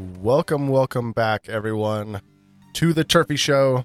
[0.00, 2.22] Welcome, welcome back, everyone,
[2.72, 3.84] to the Terrphy Show.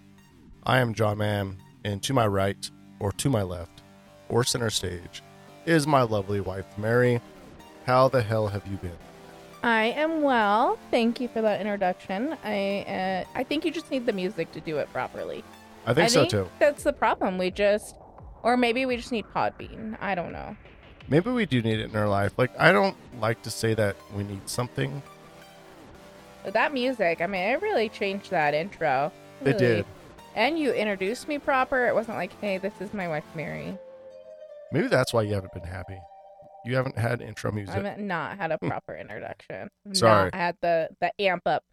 [0.63, 3.83] I am John Man, and to my right, or to my left,
[4.29, 5.21] or center stage,
[5.65, 7.19] is my lovely wife, Mary.
[7.85, 8.95] How the hell have you been?
[9.61, 10.79] I am well.
[10.89, 12.37] Thank you for that introduction.
[12.45, 15.43] I uh, I think you just need the music to do it properly.
[15.85, 16.49] I think so too.
[16.59, 17.37] That's the problem.
[17.37, 17.93] We just,
[18.41, 19.97] or maybe we just need Podbean.
[19.99, 20.55] I don't know.
[21.09, 22.31] Maybe we do need it in our life.
[22.37, 25.03] Like, I don't like to say that we need something.
[26.45, 29.11] But that music, I mean, it really changed that intro.
[29.41, 29.57] It Really.
[29.59, 29.85] did.
[30.35, 31.87] And you introduced me proper.
[31.87, 33.77] It wasn't like, hey, this is my wife Mary.
[34.71, 35.97] Maybe that's why you haven't been happy.
[36.65, 37.75] You haven't had intro music.
[37.75, 39.69] I've not had a proper introduction.
[39.93, 40.25] Sorry.
[40.25, 41.63] Not had the the amp up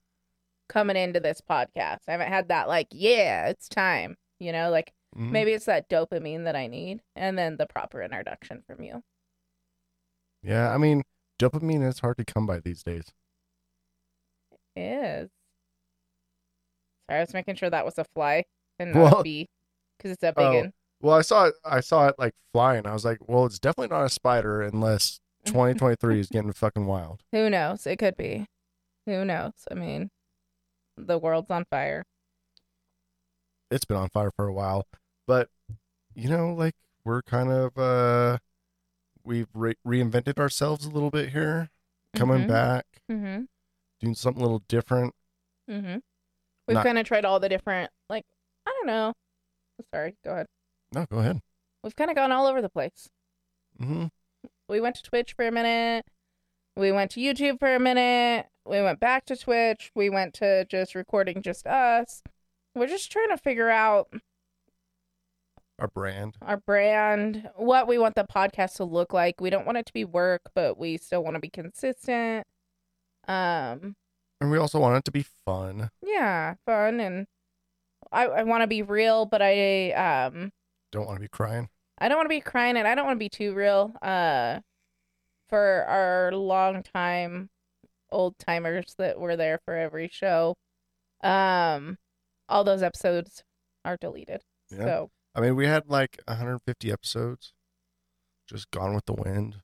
[0.69, 2.01] coming into this podcast.
[2.09, 4.17] I haven't had that like, yeah, it's time.
[4.39, 5.31] You know, like Mhm.
[5.31, 9.03] maybe it's that dopamine that I need, and then the proper introduction from you.
[10.43, 11.03] Yeah, I mean,
[11.39, 13.13] dopamine is hard to come by these days.
[14.77, 15.31] Is.
[17.09, 18.45] Sorry, I was making sure that was a fly
[18.79, 19.49] and not Well- a bee,
[19.99, 20.55] because it's a big Oh.
[20.61, 20.73] one.
[21.01, 21.55] Well, I saw it.
[21.65, 22.87] I saw it like flying.
[22.87, 27.23] I was like, well, it's definitely not a spider unless 2023 is getting fucking wild.
[27.33, 27.87] Who knows?
[27.87, 28.47] It could be.
[29.07, 29.53] Who knows?
[29.69, 30.11] I mean,
[30.97, 32.05] the world's on fire.
[33.71, 34.87] It's been on fire for a while,
[35.27, 35.49] but
[36.15, 38.39] you know, like we're kind of uh
[39.25, 41.71] we've re- reinvented ourselves a little bit here,
[42.15, 42.49] coming Mhm.
[42.49, 43.45] back, Mm-hmm.
[44.03, 45.15] Doing something a little different.
[45.71, 45.97] Mm-hmm.
[46.69, 48.25] We've Not- kind of tried all the different, like,
[48.67, 49.13] I don't know.
[49.95, 50.47] Sorry, go ahead.
[50.93, 51.41] No, go ahead.
[51.83, 53.09] We've kind of gone all over the place.
[53.81, 54.07] hmm
[54.69, 56.05] We went to Twitch for a minute.
[56.77, 58.47] We went to YouTube for a minute.
[58.67, 59.91] We went back to Twitch.
[59.95, 62.23] We went to just recording just us.
[62.75, 64.09] We're just trying to figure out
[65.79, 66.37] Our brand.
[66.41, 69.41] our brand, what we want the podcast to look like.
[69.41, 72.47] We don't want it to be work, but we still want to be consistent.
[73.29, 73.95] Um,
[74.41, 75.91] And we also want it to be fun.
[76.03, 77.27] yeah, fun and
[78.11, 80.53] I, I want to be real, but I um
[80.91, 81.69] Don't want to be crying.
[81.99, 83.93] I don't want to be crying and I don't want to be too real.
[84.03, 84.61] Uh,
[85.49, 87.51] for our long time
[88.11, 90.57] old timers that were there for every show,
[91.23, 91.99] um,
[92.49, 93.45] all those episodes
[93.85, 94.43] are deleted.
[94.71, 94.85] Yeah.
[94.85, 97.53] So I mean, we had like 150 episodes,
[98.49, 99.63] just gone with the wind,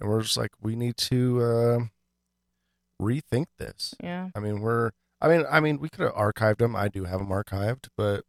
[0.00, 1.78] and we're just like, we need to uh,
[3.00, 3.94] rethink this.
[4.02, 4.90] yeah, I mean, we're,
[5.20, 6.76] I mean, I mean, we could have archived them.
[6.76, 8.24] I do have them archived, but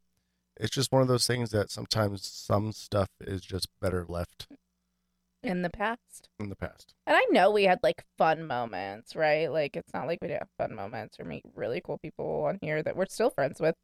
[0.58, 4.48] it's just one of those things that sometimes some stuff is just better left
[5.44, 6.30] in the past.
[6.40, 6.94] in the past.
[7.08, 9.52] And I know we had like fun moments, right?
[9.52, 12.59] Like it's not like we didn't have fun moments or meet really cool people on
[12.62, 13.76] here that we're still friends with.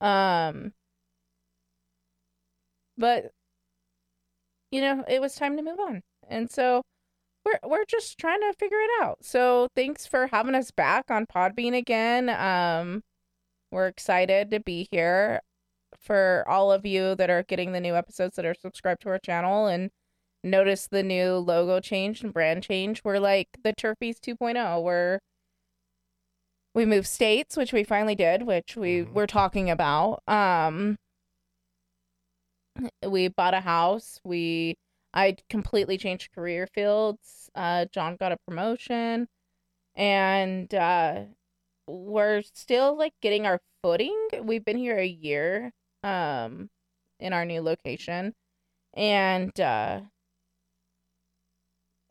[0.00, 0.72] Um
[2.96, 3.32] but
[4.70, 6.02] you know, it was time to move on.
[6.28, 6.82] And so
[7.44, 9.24] we're we're just trying to figure it out.
[9.24, 12.28] So thanks for having us back on Podbean again.
[12.28, 13.02] Um
[13.72, 15.40] we're excited to be here
[16.00, 19.18] for all of you that are getting the new episodes that are subscribed to our
[19.18, 19.90] channel and
[20.42, 23.02] notice the new logo change and brand change.
[23.04, 24.82] We're like the Terrphies 2.0.
[24.82, 25.18] We're
[26.74, 29.12] we moved states, which we finally did, which we Mhm.
[29.12, 30.22] were talking about.
[30.28, 30.96] Um
[33.06, 34.20] we bought a house.
[34.24, 34.76] We
[35.14, 37.50] I completely changed career fields.
[37.54, 39.28] Uh John got a promotion
[39.96, 41.24] and uh
[41.88, 44.16] we're still like getting our footing.
[44.42, 45.72] We've been here a year
[46.04, 46.70] um
[47.20, 48.34] in our new location
[48.94, 50.02] and uh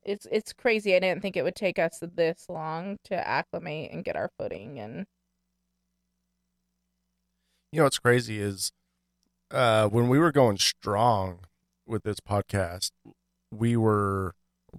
[0.04, 0.96] it's it's crazy.
[0.96, 4.80] I didn't think it would take us this long to acclimate and get our footing
[4.80, 5.06] and
[7.72, 8.72] You know what's crazy is
[9.52, 11.42] uh, when we were going strong
[11.90, 12.92] with this podcast,
[13.52, 14.36] we were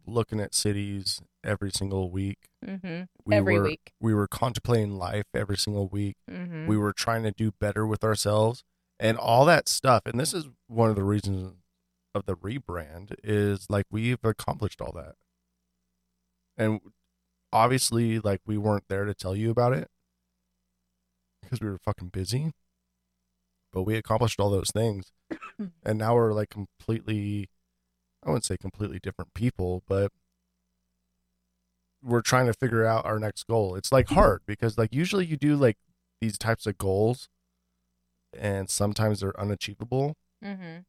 [0.07, 2.39] looking at cities every single week.
[2.65, 3.93] mhm, We every were, week.
[4.01, 6.17] We were contemplating life every single week.
[6.31, 6.67] Mhm.
[6.69, 8.63] We were trying to do better with ourselves
[9.01, 10.03] and all that stuff.
[10.07, 11.55] And this is one of the reasons
[12.15, 15.17] of the rebrand is like we've accomplished all that.
[16.57, 16.81] And
[17.53, 19.89] obviously, like we weren't there to tell you about it
[21.43, 22.53] because we were fucking busy.
[23.73, 25.13] But we accomplished all those things.
[25.85, 27.49] and now we're like completely,
[28.25, 30.13] I wouldn't say completely different people, but
[32.03, 33.75] we're trying to figure out our next goal.
[33.77, 35.77] It's like hard because like usually you do like
[36.21, 37.29] these types of goals
[38.37, 40.17] and sometimes they're unachievable.
[40.43, 40.85] Mhm.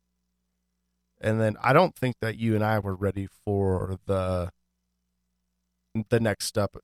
[1.20, 4.52] And then I don't think that you and I were ready for the
[6.10, 6.76] the next step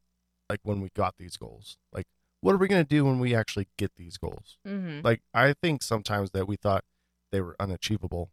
[0.50, 1.78] like when we got these goals.
[1.94, 2.08] Like
[2.42, 4.58] what are we going to do when we actually get these goals?
[4.66, 5.04] Mhm.
[5.04, 6.84] Like I think sometimes that we thought
[7.32, 8.32] they were unachievable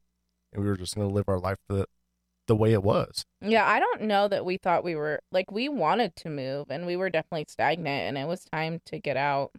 [0.52, 1.86] and we were just going to live our life the
[2.46, 3.24] the way it was.
[3.40, 6.86] Yeah, I don't know that we thought we were like we wanted to move and
[6.86, 9.52] we were definitely stagnant and it was time to get out.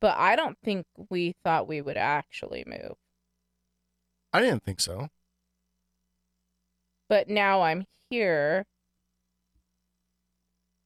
[0.00, 2.96] But I don't think we thought we would actually move.
[4.32, 5.08] I didn't think so.
[7.08, 8.64] But now I'm here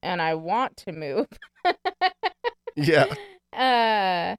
[0.07, 1.27] and I want to move.
[2.75, 3.13] Yeah.
[3.53, 4.35] Uh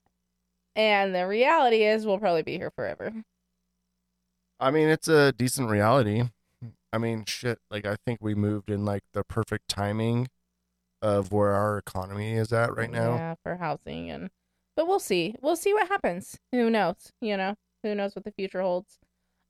[0.77, 3.11] and the reality is we'll probably be here forever.
[4.61, 6.23] I mean, it's a decent reality.
[6.93, 7.59] I mean, shit.
[7.69, 10.29] Like, I think we moved in like the perfect timing
[11.03, 13.15] of where our economy is at right now.
[13.15, 14.31] Yeah, for housing and
[14.77, 15.35] but we'll see.
[15.43, 16.39] We'll see what happens.
[16.53, 17.11] Who knows?
[17.21, 18.99] You know, who knows what the future holds.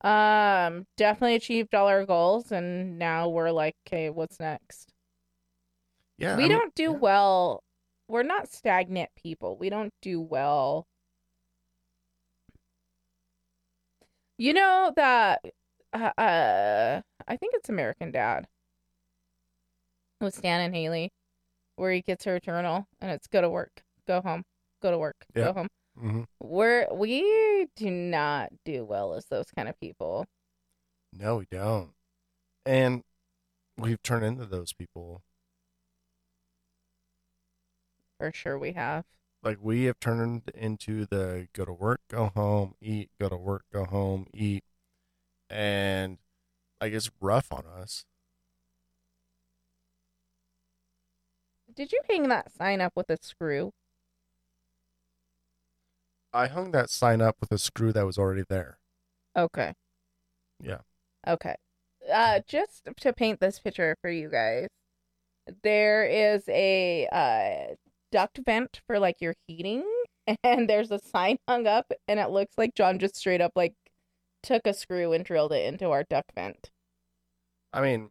[0.03, 4.95] Um, definitely achieved all our goals and now we're like, okay, what's next?
[6.19, 6.37] Yeah.
[6.37, 6.89] we I mean, don't do yeah.
[6.91, 7.63] well.
[8.09, 9.57] We're not stagnant people.
[9.57, 10.87] We don't do well.
[14.39, 15.41] You know that
[15.93, 18.47] uh, uh I think it's American Dad
[20.21, 21.13] with Stan and Haley
[21.77, 24.45] where he gets her journal and it's go to work, go home,
[24.83, 25.45] go to work, Yeah.
[25.47, 25.69] go home.
[25.99, 26.27] Mhm.
[26.41, 30.25] We're we do not do well as those kind of people.
[31.13, 31.91] No, we don't.
[32.65, 33.03] And
[33.77, 35.23] we've turned into those people.
[38.19, 39.05] For sure we have.
[39.43, 43.65] Like, we have turned into the go to work, go home, eat, go to work,
[43.73, 44.65] go home, eat.
[45.49, 46.19] And
[46.81, 48.05] like, it's rough on us.
[51.73, 53.73] Did you hang that sign up with a screw?
[56.33, 58.79] I hung that sign up with a screw that was already there.
[59.37, 59.75] Okay.
[60.61, 60.81] Yeah.
[61.27, 61.55] Okay.
[62.13, 64.69] Uh just to paint this picture for you guys.
[65.63, 67.75] There is a uh
[68.11, 69.85] duct vent for like your heating
[70.45, 73.75] and there's a sign hung up and it looks like John just straight up like
[74.43, 76.71] took a screw and drilled it into our duct vent.
[77.73, 78.11] I mean,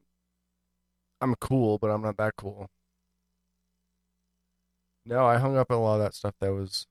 [1.22, 2.70] I'm cool, but I'm not that cool.
[5.06, 6.86] No, I hung up a lot of that stuff that was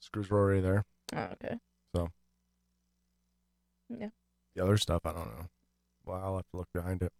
[0.00, 0.84] screws were already there.
[1.14, 1.56] Oh, okay.
[1.94, 2.08] So.
[3.88, 4.08] Yeah.
[4.54, 5.46] The other stuff, I don't know.
[6.04, 7.12] Well, I'll have to look behind it.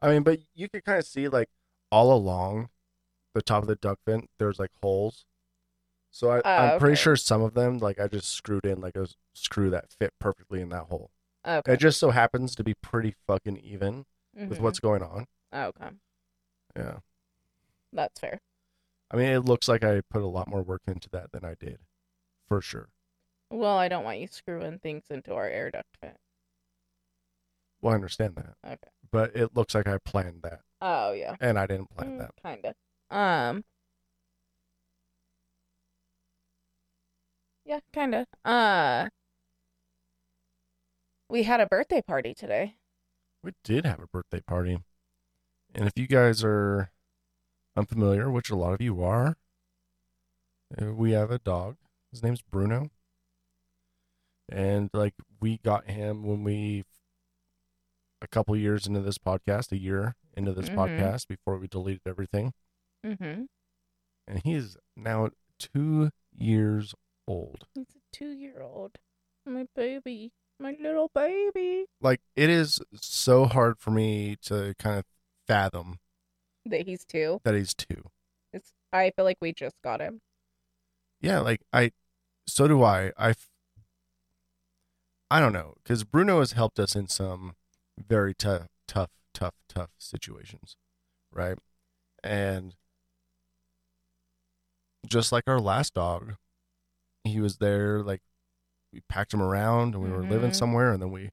[0.00, 1.48] I mean, but you can kind of see like
[1.90, 2.68] all along
[3.34, 5.26] the top of the duct vent, there's like holes.
[6.10, 6.42] So I, Oh,
[6.74, 9.92] I'm pretty sure some of them, like I just screwed in like a screw that
[9.92, 11.10] fit perfectly in that hole.
[11.46, 11.74] Okay.
[11.74, 14.60] It just so happens to be pretty fucking even with Mhm.
[14.62, 15.26] what's going on.
[15.52, 15.90] okay.
[16.76, 16.98] Yeah.
[17.92, 18.40] That's fair.
[19.10, 21.54] I mean, it looks like I put a lot more work into that than I
[21.54, 21.78] did,
[22.48, 22.88] for sure.
[23.50, 26.16] Well, I don't want you screwing things into our air duct vent.
[27.80, 28.90] Well, I understand that, Okay.
[29.12, 31.36] But it looks like I planned that, Oh yeah.
[31.40, 32.32] and I didn't plan that.
[32.42, 32.74] Kinda.
[33.10, 33.64] Um.
[37.64, 38.26] Yeah, kinda.
[38.44, 39.08] Uh.
[41.28, 42.76] We had a birthday party today.
[43.42, 44.78] We did have a birthday party,
[45.74, 46.90] and if you guys are
[47.76, 49.36] unfamiliar, which a lot of you are,
[50.80, 51.76] uh, we have a dog.
[52.10, 52.90] His name's Bruno,
[54.48, 56.84] and like we got him when we
[58.22, 60.74] a couple years into this podcast, a year into this Mhm.
[60.76, 62.52] podcast before we deleted everything.
[63.04, 63.44] Mm-hmm.
[64.28, 66.94] and he is now two years
[67.26, 67.66] old.
[67.74, 68.98] He's a two-year-old.
[69.46, 70.32] My baby.
[70.58, 71.86] My little baby.
[72.00, 75.04] Like it is so hard for me to kind of
[75.46, 75.98] fathom
[76.66, 77.40] That he's two.
[77.44, 78.10] that he's two.
[78.52, 78.72] It's.
[78.92, 80.20] I feel like we just got him.
[81.20, 81.92] Yeah, like I,
[82.46, 83.12] so do I.
[83.16, 83.34] I,
[85.30, 87.54] I don't know because Bruno has helped us in some
[88.08, 90.76] very tough, tough, tough, tough situations,
[91.32, 91.58] right?
[92.22, 92.74] And
[95.06, 96.34] just like our last dog,
[97.24, 98.02] he was there.
[98.02, 98.20] Like
[98.92, 100.56] we packed him around, and we were living Mhm.
[100.56, 101.30] somewhere, and then we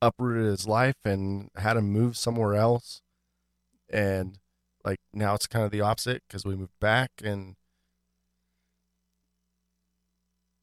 [0.00, 3.02] uprooted his life and had him move somewhere else,
[3.88, 4.38] and
[4.84, 7.56] like now it's kind of the opposite because we moved back and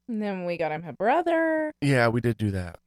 [0.08, 2.80] And then we got him a brother, Yeah, we did do that.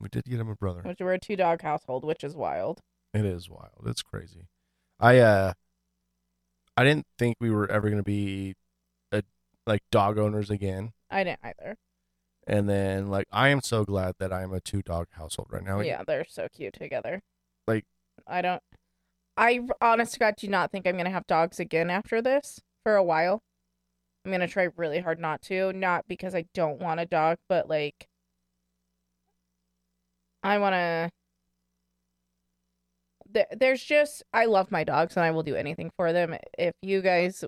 [0.00, 0.80] We did get him a brother.
[0.82, 2.80] which we're a two-dog household, which is wild.
[3.12, 3.82] It is wild.
[3.86, 4.46] It's crazy.
[4.98, 5.52] I uh
[6.76, 8.54] I didn't think we were ever going to be
[9.12, 9.22] a
[9.66, 10.92] like dog owners again.
[11.10, 11.76] I didn't either.
[12.46, 15.64] And then like I am so glad that I am a two dog household right
[15.64, 15.80] now.
[15.80, 17.20] yeah, they're so cute together.
[17.66, 17.84] Like-
[18.26, 18.62] I don't.
[19.36, 22.96] I honest to God do not think I'm gonna have dogs again after this for
[22.96, 23.42] a while.
[24.24, 25.72] I'm gonna try really hard not to.
[25.72, 28.06] Not because I don't want a dog, but like
[30.42, 31.10] I want to.
[33.32, 36.34] There, there's just I love my dogs and I will do anything for them.
[36.58, 37.44] If you guys,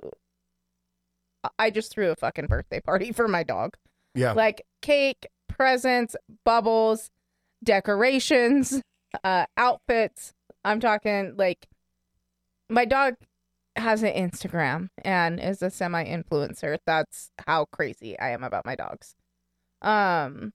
[1.45, 3.77] I- I just threw a fucking birthday party for my dog
[4.15, 4.33] Yeah.
[4.33, 7.11] like cake, presents, bubbles,
[7.65, 8.81] decorations,
[9.25, 10.33] uh, outfits.
[10.65, 11.67] I'm talking like
[12.69, 13.15] my dog
[13.75, 16.79] has an Instagram and is a semi influencer.
[16.87, 19.17] That's how crazy I am about my dogs.
[19.81, 20.53] Um,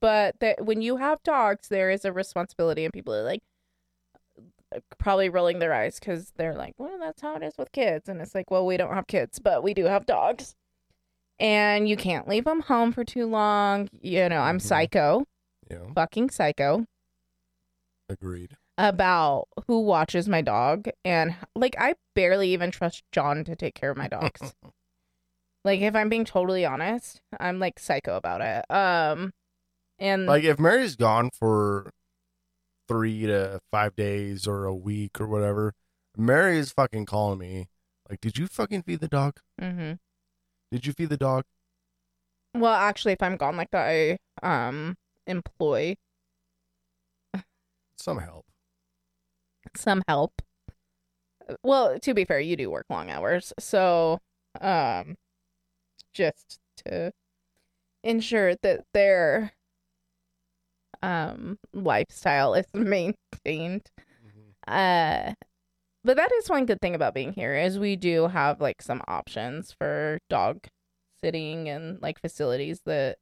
[0.00, 3.42] but that when you have dogs, there is a responsibility, and people are like
[4.98, 8.08] probably rolling their eyes because they're like, well, that's how it is with kids.
[8.08, 10.54] And it's like, well, we don't have kids, but we do have dogs.
[11.38, 13.88] And you can't leave them home for too long.
[14.00, 14.62] You know, I'm Mhm.
[14.62, 15.24] psycho,
[15.70, 16.86] Yeah, fucking psycho
[18.08, 18.56] agreed.
[18.78, 20.88] about who watches my dog.
[21.04, 24.54] And like, I barely even trust John to take care of my dogs.
[25.64, 28.64] like, if I'm being totally honest, I'm like psycho about it.
[28.70, 29.32] Um,
[29.98, 31.90] and like if Mary's gone for
[32.88, 35.74] three to five days or a week or whatever,
[36.16, 37.68] Mary is fucking calling me.
[38.08, 39.40] Like, did you fucking feed the dog?
[39.60, 39.98] Mhm.
[40.70, 41.44] Did you feed the dog?
[42.54, 45.96] Well, actually, if I'm gone like that, I um employ
[47.96, 48.46] Some help.
[49.74, 50.42] some help.
[51.62, 54.20] Well, to be fair, you do work long hours, so
[54.60, 55.16] um,
[56.12, 57.12] just to
[58.02, 59.52] ensure that their
[61.06, 63.90] um lifestyle is maintained.
[64.66, 65.32] Uh,
[66.04, 69.02] but that is one good thing about being here is we do have like some
[69.06, 70.66] options for dog
[71.20, 73.18] sitting and like facilities that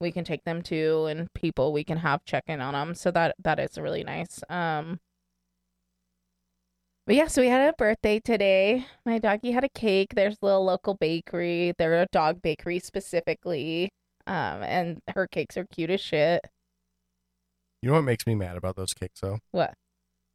[0.00, 2.94] we can take them to and people we can have check in on them.
[2.94, 4.40] So that that is really nice.
[4.48, 5.00] Um.
[7.06, 8.86] But yeah, so we had a birthday today.
[9.04, 10.14] My doggy had a cake.
[10.14, 11.72] There's a little local bakery.
[11.76, 13.90] They're a dog bakery specifically.
[14.26, 16.46] Um, and her cakes are cute as shit.
[17.82, 19.38] You know what makes me mad about those cakes though?
[19.50, 19.74] What?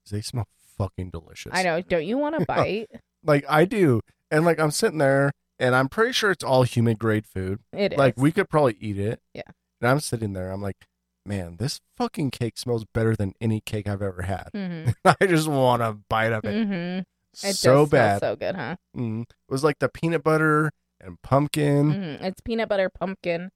[0.05, 1.53] Is they smell fucking delicious.
[1.55, 1.81] I know.
[1.81, 2.87] Don't you want to bite?
[3.23, 4.01] Like I do.
[4.29, 7.59] And like I'm sitting there and I'm pretty sure it's all human grade food.
[7.73, 7.97] It is.
[7.97, 9.21] Like we could probably eat it.
[9.33, 9.43] Yeah.
[9.81, 10.77] And I'm sitting there, I'm like,
[11.25, 14.49] man, this fucking cake smells better than any cake I've ever had.
[14.53, 14.91] Mm-hmm.
[15.21, 16.67] I just want to bite of it.
[16.67, 17.47] Mm-hmm.
[17.47, 18.19] It so bad.
[18.19, 18.77] so good, huh?
[18.95, 19.21] Mm.
[19.21, 21.91] It was like the peanut butter and pumpkin.
[21.91, 23.51] hmm It's peanut butter pumpkin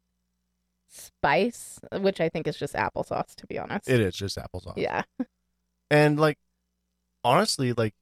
[0.92, 3.90] spice, which I think is just applesauce, to be honest.
[3.90, 4.78] It is just applesauce.
[4.78, 5.04] Yeah.
[5.90, 6.38] And like,
[7.24, 7.94] honestly, like,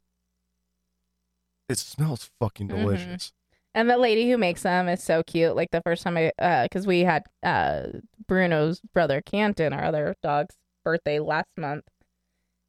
[1.70, 2.76] it smells fucking Mhm.
[2.82, 3.32] delicious.
[3.76, 5.56] And the lady who makes them is so cute.
[5.56, 7.84] Like the first time I, uh, because we had uh
[8.28, 11.86] Bruno's brother Canton, our other dog's birthday last month,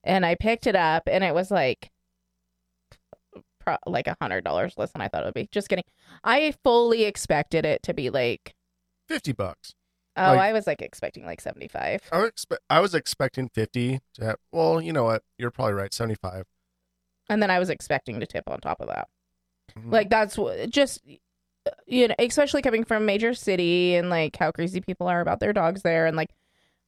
[0.05, 1.91] and I picked it up, and it was like,
[3.61, 5.49] pro- like a hundred dollars less than I thought it would be.
[5.51, 5.85] Just kidding.
[6.23, 8.55] I fully expected it to be like,
[9.09, 9.75] 50 bucks.
[10.17, 12.03] Oh, Like- I was like expecting like seventy five.
[12.13, 15.23] I was, expe- I was expecting 50 to have, well, you know what?
[15.39, 15.93] You're probably right.
[15.95, 16.47] 75.
[17.29, 19.09] And then I was expecting to tip on top of that.
[19.77, 19.93] Mhm.
[19.93, 20.37] Like that's
[20.69, 21.01] just
[21.87, 25.39] you know, especially coming from a major city and like how crazy people are about
[25.41, 26.31] their dogs there and like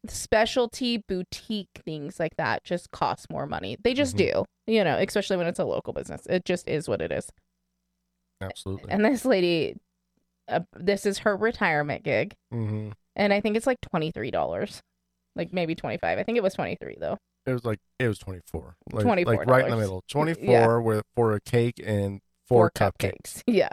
[0.09, 3.77] specialty boutique things like that just cost more money.
[3.83, 4.19] They just Mhm.
[4.33, 4.45] do.
[4.67, 6.27] You know, especially when it's a local business.
[6.27, 7.31] It just is what it is.
[8.41, 8.91] Absolutely.
[8.91, 9.77] And this lady
[10.49, 14.81] uh, this is her retirement gig hmm and I think it's like $23.
[15.35, 16.19] Like maybe 25.
[16.19, 17.19] I think it was 23 though.
[17.47, 18.77] It was like, it was 24.
[18.93, 19.47] Like, Like $24.
[19.47, 20.05] right in the middle.
[20.09, 23.43] 24 with for a cake and four, cupcakes.
[23.47, 23.71] Yeah.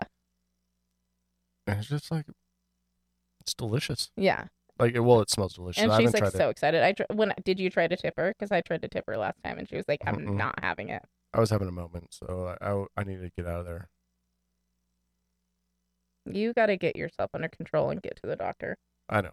[1.68, 2.26] And it's just like,
[3.42, 4.10] it's delicious.
[4.18, 4.46] Yeah.
[4.80, 5.84] Like, it well, it smells delicious.
[5.84, 6.52] And I she's like so it.
[6.52, 6.82] excited.
[6.82, 8.34] I tr- when did you try to tip her?
[8.38, 10.36] Because I tried to tip her last time, and she was like, "I'm Mm-mm.
[10.38, 11.04] not having it."
[11.34, 13.90] I was having a moment, so I, I, I needed to get out of there.
[16.26, 18.78] You got to get yourself under control and get to the doctor.
[19.10, 19.32] I know.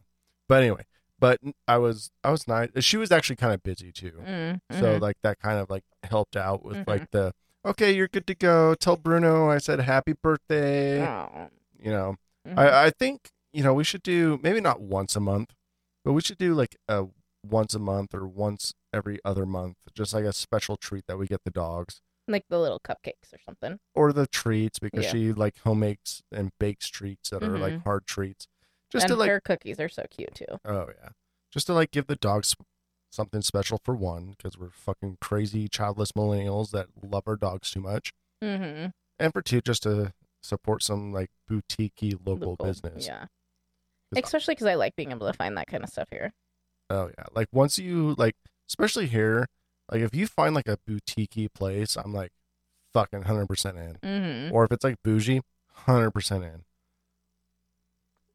[0.49, 0.85] But anyway,
[1.19, 2.71] but I was I was nice.
[2.81, 4.23] She was actually kind of busy too.
[4.25, 5.01] Mm, So mhm.
[5.01, 6.89] like that kind of like helped out with Mhm.
[6.89, 7.33] like the
[7.65, 8.75] okay, you're good to go.
[8.75, 11.03] Tell Bruno I said happy birthday.
[11.07, 11.49] Oh.
[11.79, 12.17] You know.
[12.47, 12.59] Mhm.
[12.59, 15.53] I I think, you know, we should do maybe not once a month,
[16.05, 17.07] but we should do like a
[17.45, 21.27] once a month or once every other month, just like a special treat that we
[21.27, 23.79] get the dogs like the little cupcakes or something.
[23.95, 25.11] or the treats because Yeah.
[25.13, 27.85] she like home makes and bakes treats that are like Mhm.
[27.85, 28.49] hard treats.
[28.91, 30.47] Just and to like her cookies are so cute too.
[30.65, 31.11] Oh yeah,
[31.53, 32.55] just to like give the dogs
[33.11, 37.81] something special for one, because we're fucking crazy childless millennials that love our dogs too
[37.81, 38.13] much,
[38.45, 38.89] Mm-hmm.
[39.19, 40.13] and for two, just to
[40.43, 43.07] support some like boutiquey local, business.
[43.07, 43.27] Yeah.
[44.15, 46.33] Especially because I like being able to find that kind of stuff here.
[46.91, 48.37] Oh yeah, like once you like,
[48.69, 49.49] especially here,
[49.91, 52.31] like if you find like a boutiquey place, I'm like
[52.95, 53.97] fucking hundred percent in.
[54.03, 54.55] Mm-hmm.
[54.55, 55.41] Or if it's like bougie,
[55.73, 56.63] hundred percent in.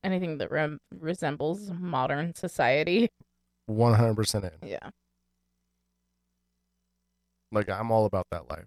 [0.03, 3.09] Anything that rem- resembles modern society.
[3.67, 4.67] One hundred percent in.
[4.69, 4.89] Yeah.
[7.51, 8.65] Like I'm all about that life.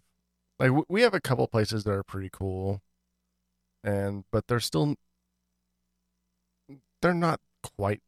[0.58, 2.80] Like w- we have a couple places that are pretty cool,
[3.82, 4.94] and but they're still
[7.02, 7.40] they're not
[7.76, 8.00] quite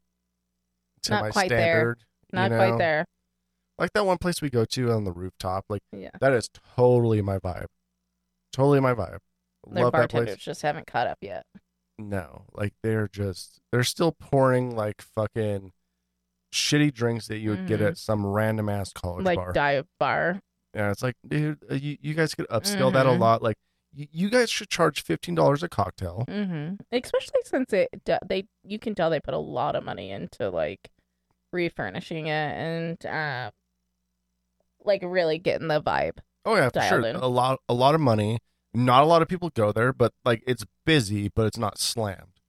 [1.02, 1.58] to Not my quite there.
[1.58, 1.98] standard.
[2.32, 3.04] Not you quite there.
[3.78, 5.64] Like that one place we go to on the rooftop.
[5.68, 6.10] Like Yeah.
[6.20, 7.66] that is totally my vibe.
[8.52, 9.18] Totally my vibe.
[9.68, 11.44] Their Love that bartenders just haven't caught up yet.
[11.98, 15.72] No, like they're just they're still pouring like fucking
[16.52, 17.88] shitty drinks that you would get Mhm.
[17.88, 19.52] at some random ass college like bar.
[19.52, 20.40] dive bar.
[20.74, 23.18] Yeah, it's like, dude, uh, you, you guys could upscale that a Mhm.
[23.18, 23.42] lot.
[23.42, 23.56] Like,
[23.94, 26.24] you, you guys should charge fifteen dollars a cocktail.
[26.28, 30.10] hmm Especially since it d- they you can tell they put a lot of money
[30.10, 30.90] into like
[31.52, 33.50] refurnishing it and uh,
[34.84, 36.18] like really getting the vibe.
[36.44, 37.00] Oh yeah, for sure.
[37.00, 37.22] Dialed in.
[37.22, 38.38] A lot, a lot of money.
[38.76, 42.40] Not a lot of people go there, but like it's busy, but it's not slammed.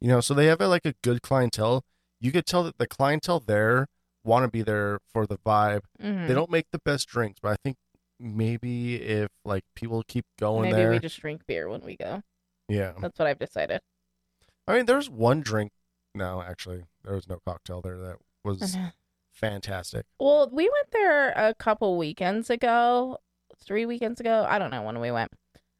[0.00, 1.84] You know, so they have a, like a good clientele.
[2.20, 3.86] You could tell that the clientele there
[4.24, 5.82] want to be there for the vibe.
[6.00, 7.76] hmm They don't make the best drinks, but I think
[8.18, 12.22] maybe if like people keep going Maybe there, we just drink beer when we go.
[12.68, 12.92] yeah.
[13.00, 13.80] That's what I've decided.
[14.66, 15.70] I mean, there's one drink.
[16.14, 18.76] No, actually, there was no cocktail there that was
[19.32, 20.06] fantastic.
[20.18, 23.18] Well, we went there a couple weekends ago,
[23.64, 24.44] three weekends ago.
[24.48, 25.30] I don't know when we went.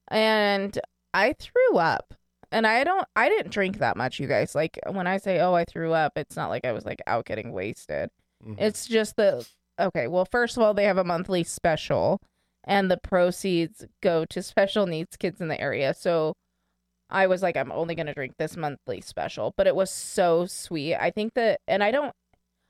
[0.09, 0.79] And
[1.15, 2.15] I threw up.
[2.53, 4.55] And I don't I didn't drink that much, you guys.
[4.55, 7.25] Like when I say, "Oh, I threw up," it's not like I was like out
[7.27, 8.11] getting wasted.
[8.45, 8.55] Mhm.
[8.59, 9.47] It's just the
[9.81, 12.21] okay, well, first of all, they have a monthly special
[12.65, 15.93] and the proceeds go to special needs kids in the area.
[15.95, 16.35] So
[17.11, 20.47] I was like I'm only going to drink this monthly special, but it was so
[20.47, 20.95] sweet.
[20.97, 22.13] I think that and I don't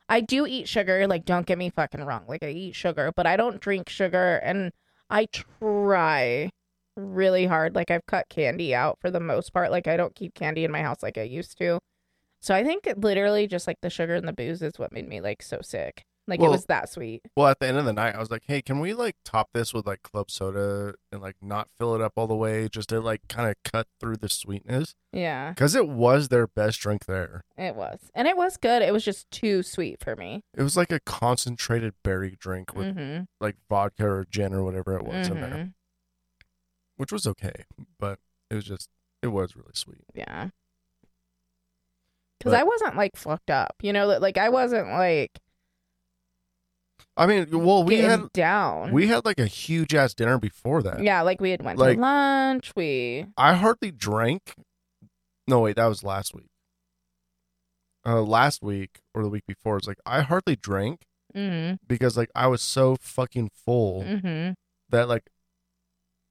[0.08, 2.24] I do eat sugar, like don't get me fucking wrong.
[2.28, 4.72] Like I eat sugar, but I don't drink sugar and
[5.10, 6.50] I try
[6.96, 7.74] really hard.
[7.74, 9.70] Like I've cut candy out for the most part.
[9.70, 11.78] Like I don't keep candy in my house like I used to.
[12.42, 15.20] So I think literally just like the sugar and the booze is what made me
[15.20, 16.02] like so sick.
[16.28, 17.22] Like Well- it was that sweet.
[17.36, 19.50] Well, at the end of the night, I was like, "Hey, can we like top
[19.54, 22.88] this with like club soda and like not fill it up all the way, just
[22.88, 27.06] to like kind of cut through the sweetness?" Yeah, Because it was their best drink
[27.06, 27.42] there.
[27.56, 28.10] it was.
[28.12, 28.82] And it was good.
[28.82, 30.42] It was just too sweet for me.
[30.56, 33.22] It was like a concentrated berry drink with Mm-hmm.
[33.40, 35.72] like vodka or gin or whatever it was in there, Mhm.
[36.96, 37.64] Which was okay,
[37.98, 38.18] but
[38.50, 38.88] it was just
[39.22, 40.04] it was really sweet.
[40.14, 40.48] Yeah.
[42.38, 45.40] Because I wasn't like fucked up, you know, like I wasn't like
[47.16, 48.92] I mean, well, we had down.
[48.92, 51.02] we had like a huge ass dinner before that.
[51.02, 52.72] yeah, like we had went Like- to lunch.
[52.76, 54.54] We I hardly drank.
[55.48, 56.50] No, wait, that was last week.
[58.04, 62.30] Uh, last week or the week before, it's like I hardly drank mm-hmm, because like
[62.34, 64.52] I was so fucking full mm-hmm.
[64.90, 65.28] that like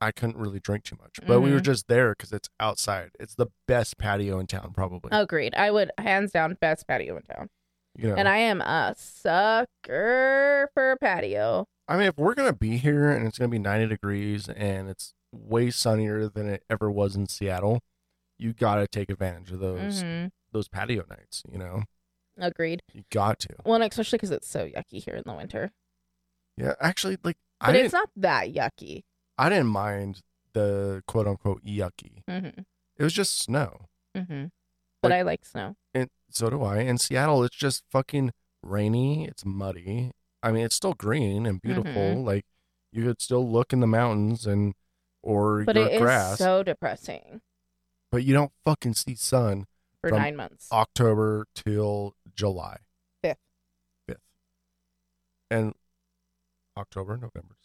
[0.02, 1.20] I couldn't really drink too much.
[1.26, 1.64] But we were Mhm.
[1.66, 3.12] just there because it's outside.
[3.20, 5.10] It's the best patio in town, probably.
[5.14, 5.56] Agreed.
[5.56, 7.50] I would hands down best patio in town.
[7.98, 11.66] you know, And I am a sucker for a patio.
[11.88, 15.14] I mean, if we're gonna be here and it's gonna be ninety degrees and it's
[15.32, 17.80] way sunnier than it ever was in Seattle,
[18.38, 21.44] you gotta take advantage of those hmm those patio nights.
[21.52, 21.84] You know,
[22.38, 22.82] Agreed.
[22.94, 23.56] you got to.
[23.66, 25.72] Well, and especially because it's so yucky here in the winter.
[26.58, 29.04] Yeah, actually, like I But didn't, it's not that yucky.
[29.38, 30.22] I didn't mind
[30.54, 32.24] the quote unquote yucky.
[32.30, 32.62] Mm-hmm.
[32.98, 34.46] It was just snow, Mm-hmm.
[35.02, 35.76] But Like- I like snow.
[35.94, 36.80] and so do I.
[36.80, 38.32] In Seattle, it's just fucking
[38.64, 39.26] rainy.
[39.28, 40.12] It's muddy.
[40.42, 41.92] I mean, it's still green and beautiful.
[41.92, 42.24] Mhm.
[42.24, 42.46] Like
[42.92, 44.74] you could still look in the mountains and
[45.22, 47.42] or But your it is grass, so depressing
[48.12, 49.66] but you don't fucking see sun
[50.00, 50.72] for nine months.
[50.72, 52.78] October till July.
[53.22, 53.40] Fifth.
[54.08, 54.22] Fifth.
[55.52, 55.74] And
[56.78, 57.56] October, November.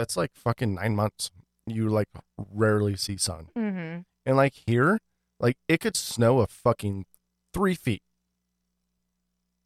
[0.00, 1.30] That's like fucking nine months.
[1.66, 2.08] You like
[2.38, 3.48] rarely see sun.
[3.54, 4.00] Mm-hmm.
[4.24, 4.98] And like here,
[5.38, 7.04] like it could snow a fucking
[7.52, 8.02] three feet.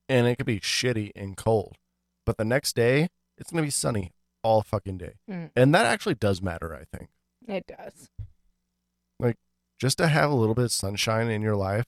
[0.09, 1.77] And it could be shitty and cold.
[2.27, 4.11] But the next day, it's gonna be sunny
[4.43, 5.13] all fucking day.
[5.31, 5.51] Mm.
[5.55, 7.11] And that actually does matter, I think.
[7.47, 8.11] It does.
[9.21, 9.37] Like
[9.79, 11.87] just to have a little bit of sunshine in your life,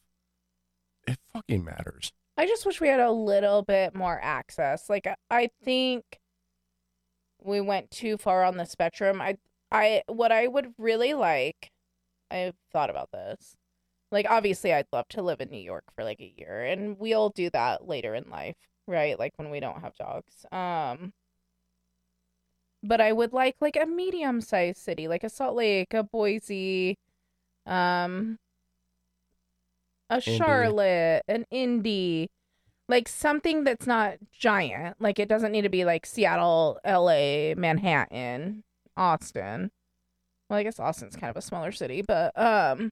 [1.09, 2.13] it fucking matters.
[2.37, 4.89] I just wish we had a little bit more access.
[4.89, 6.21] Like I think
[7.47, 9.21] we went too far on the spectrum.
[9.21, 9.39] I
[9.71, 11.71] I what I would really like
[12.31, 13.57] I've thought about this.
[14.13, 17.31] Like obviously I'd love to live in New York for like a year and we'll
[17.31, 18.57] do that later in life,
[18.87, 19.19] right?
[19.19, 20.47] Like when we don't have dogs.
[20.53, 21.13] Um
[22.83, 26.99] but I would like like a medium-sized city, like a Salt Lake, a Boise,
[27.67, 28.39] um
[30.11, 30.37] a Indy.
[30.39, 32.29] Charlotte, an Indy,
[32.89, 34.97] like something that's not giant.
[35.01, 38.63] Like it doesn't need to be like Seattle, LA, Manhattan,
[38.97, 39.71] Austin.
[40.49, 42.91] Well, I guess Austin's kind of a smaller city, but um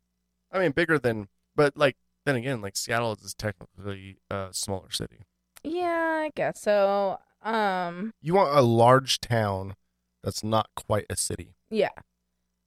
[0.53, 5.27] I mean, bigger than, but like then again, like Seattle is technically a smaller city.
[5.63, 7.19] yeah, I guess so.
[7.43, 9.75] Um You want a large town
[10.23, 11.55] that's not quite a city.
[11.71, 11.91] yeah.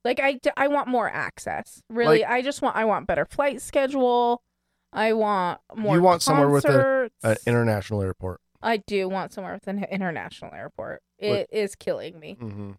[0.06, 1.82] Like I I want more access.
[1.90, 4.42] Really, I just want I want better flight schedule.
[4.94, 5.96] I want more.
[5.96, 8.42] You want somewhere with a- An international airport.
[8.62, 11.02] I do want somewhere with an international airport.
[11.20, 12.38] It is killing me.
[12.40, 12.72] Mm-hmm.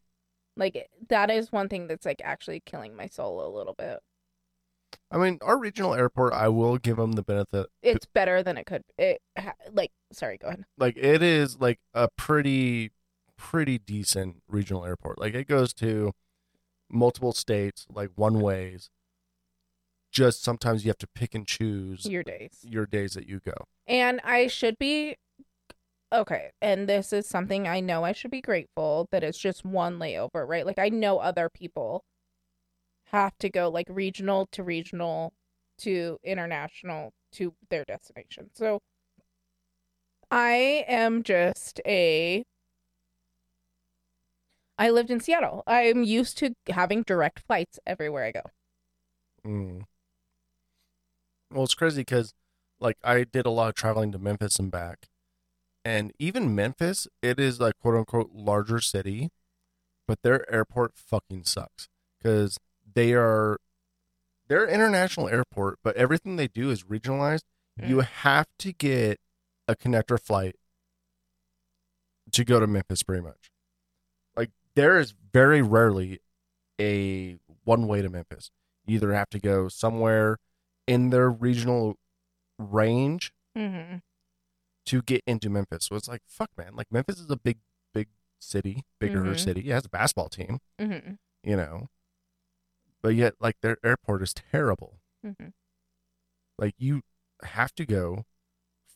[0.56, 4.00] Like that is one thing that's like actually killing my soul a little bit.
[5.10, 7.66] I mean, our regional airport, I will give them the benefit.
[7.82, 8.82] It's better than it could.
[8.98, 9.20] It
[9.72, 10.64] like sorry, go ahead.
[10.76, 12.90] Like, it is like a pretty,
[13.36, 15.18] pretty decent regional airport.
[15.18, 16.12] Like, it goes to
[16.90, 18.90] multiple states, like one ways.
[20.10, 22.58] Just sometimes you have to pick and choose Your days.
[22.62, 23.54] your days that you go.
[23.86, 25.16] And I should be
[26.12, 26.50] okay.
[26.60, 30.46] And this is something I know I should be grateful that it's just one layover,
[30.46, 30.66] right?
[30.66, 32.04] Like I know other people
[33.12, 35.32] have to go like regional to regional
[35.78, 38.50] to international to their destination.
[38.54, 38.80] So
[40.30, 42.44] I am just a
[44.78, 45.64] I lived in Seattle.
[45.66, 48.42] I'm used to having direct flights everywhere I go.
[49.44, 49.82] Mm.
[51.52, 52.34] Well, it's crazy because,
[52.80, 55.08] like, I did a lot of traveling to Memphis and back,
[55.84, 59.30] and even Memphis, it is like quote unquote larger city,
[60.06, 62.58] but their airport fucking sucks because
[62.94, 63.58] they are
[64.48, 67.42] they're international airport, but everything they do is regionalized.
[67.82, 68.04] You mm.
[68.04, 69.20] have to get
[69.68, 70.56] a connector flight
[72.32, 73.50] to go to Memphis, pretty much.
[74.36, 76.20] Like, there is very rarely
[76.80, 78.50] a one way to Memphis.
[78.86, 80.38] You either have to go somewhere
[80.88, 81.96] in their regional
[82.58, 83.98] range Mm-hmm.
[84.86, 85.86] to get into Memphis.
[85.86, 86.74] So it's like, fuck, man.
[86.76, 87.58] Like, Memphis is a big,
[87.92, 89.38] big city, bigger Mhm.
[89.38, 89.68] city.
[89.68, 91.14] It has a basketball team, Mm-hmm.
[91.42, 91.88] you know,
[93.02, 95.00] but yet, like, their airport is terrible.
[95.26, 95.48] Mm-hmm.
[96.58, 97.02] Like, you
[97.42, 98.24] have to go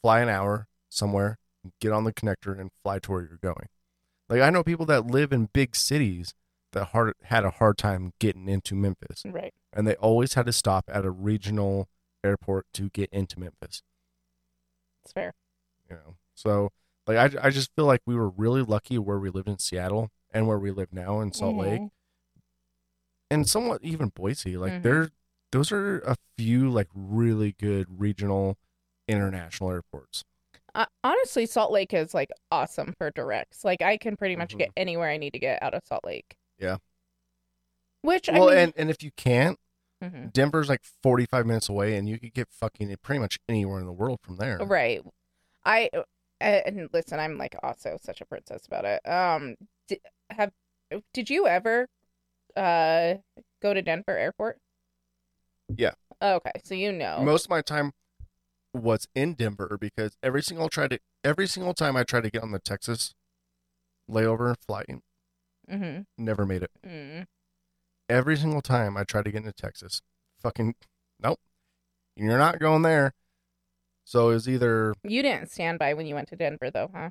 [0.01, 1.39] fly an hour somewhere,
[1.81, 3.69] get on the connector, and fly to where you're going.
[4.29, 6.35] Like, I know people that live in big cities
[6.73, 9.23] that hard had a hard time getting into Memphis.
[9.27, 9.55] Right.
[9.73, 11.89] And they always had to stop at a regional
[12.25, 13.83] airport to get into Memphis.
[15.05, 15.35] It's fair.
[15.91, 16.71] You know, so
[17.07, 20.11] like I, I just feel like we were really lucky where we lived in Seattle
[20.33, 21.91] and where we live now in Salt Lake, Mhm.
[23.31, 24.57] and somewhat even Boise.
[24.57, 24.83] Like Mhm.
[24.83, 25.11] there,
[25.51, 28.57] those are a few like really good regional,
[29.09, 30.25] international airports.
[30.75, 33.63] Uh, honestly, Salt Lake is like awesome for directs.
[33.65, 34.59] Like I can pretty much Mhm.
[34.59, 36.37] get anywhere I need to get out of Salt Lake.
[36.59, 36.79] Yeah.
[38.03, 39.59] Which well, I mean, and and if you can't,
[40.03, 40.33] Mhm.
[40.33, 43.87] Denver's like forty five minutes away, and you could get fucking pretty much anywhere in
[43.87, 44.59] the world from there.
[44.59, 45.01] right.
[45.65, 46.03] I uh,
[46.41, 49.09] and listen, I'm like also such a princess about it.
[49.09, 49.55] Um,
[49.87, 50.51] did, have
[51.15, 51.89] did you ever
[52.57, 53.15] uh
[53.63, 54.59] go to Denver Airport?
[55.75, 55.93] Yeah.
[56.21, 57.21] Okay, so you know.
[57.23, 57.93] most of my time
[58.75, 62.43] was in Denver because every single tried to every single time I tried to get
[62.43, 63.15] on the Texas
[64.11, 64.87] layover flight,
[65.71, 66.03] mm-hmm.
[66.19, 66.71] never made it.
[66.85, 67.27] mm
[68.09, 70.03] Every single time I tried to get into Texas,
[70.41, 70.75] fucking
[71.21, 71.39] nope,
[72.17, 73.15] you're not going there.
[74.05, 77.11] So it was either You didn't stand by when you went to Denver, though, huh?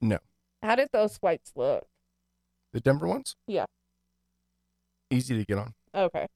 [0.00, 0.18] No.
[0.62, 1.86] How did those flights look?
[2.72, 3.66] the Denver ones, Yeah.
[5.10, 5.74] easy to get on.
[5.94, 6.26] Okay.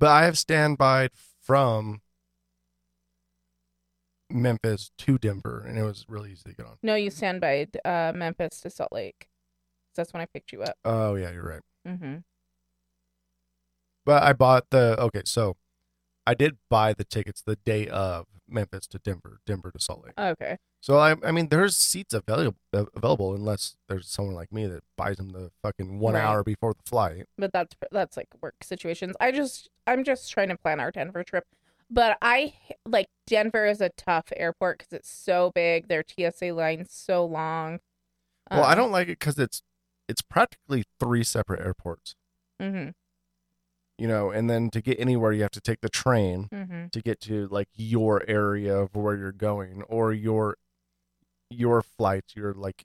[0.00, 2.00] But I have standby from
[4.28, 6.78] Memphis to Denver, and it was really easy to get on.
[6.82, 9.27] No, you stand by uh, Memphis to Salt Lake.
[9.98, 10.76] That's when I picked you up.
[10.84, 11.60] Oh yeah, you're right.
[11.86, 12.16] Mm-hmm.
[14.06, 15.56] But I bought the okay, so
[16.26, 20.14] I did buy the tickets the day of Memphis to Denver, Denver to Salt Lake.
[20.18, 20.56] Okay.
[20.80, 25.16] So I, I mean, there's seats available available unless there's someone like me that buys
[25.16, 26.22] them the fucking one Right.
[26.24, 27.24] hour before the flight.
[27.36, 29.14] But that's that's like work situations.
[29.20, 31.44] I just I'm just trying to plan our Denver trip.
[31.90, 32.54] But I
[32.86, 35.88] like Denver is a tough airport because it's so big.
[35.88, 37.80] Their TSA line's so long.
[38.50, 39.62] Well, I Um, don't like it because it's
[40.08, 42.14] it's practically three separate airports,
[42.60, 42.94] Mhm.
[43.98, 44.30] you know.
[44.30, 46.90] And then to get anywhere, you have to take the train Mhm.
[46.92, 50.56] to get to like your area of where you're going or your
[51.50, 52.24] your flight.
[52.34, 52.84] Your like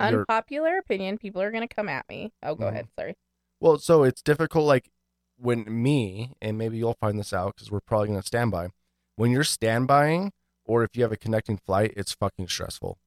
[0.00, 1.18] your Unpopular opinion.
[1.18, 2.32] People are gonna come at me.
[2.42, 2.68] Oh, go Mhm.
[2.68, 2.88] ahead.
[2.98, 3.16] Sorry.
[3.60, 4.64] Well, so it's difficult.
[4.66, 4.90] Like
[5.38, 8.68] when me and maybe you'll find this out because we're probably gonna stand by.
[9.16, 10.32] When you're standbying,
[10.64, 12.98] or if you have a connecting flight, it's fucking stressful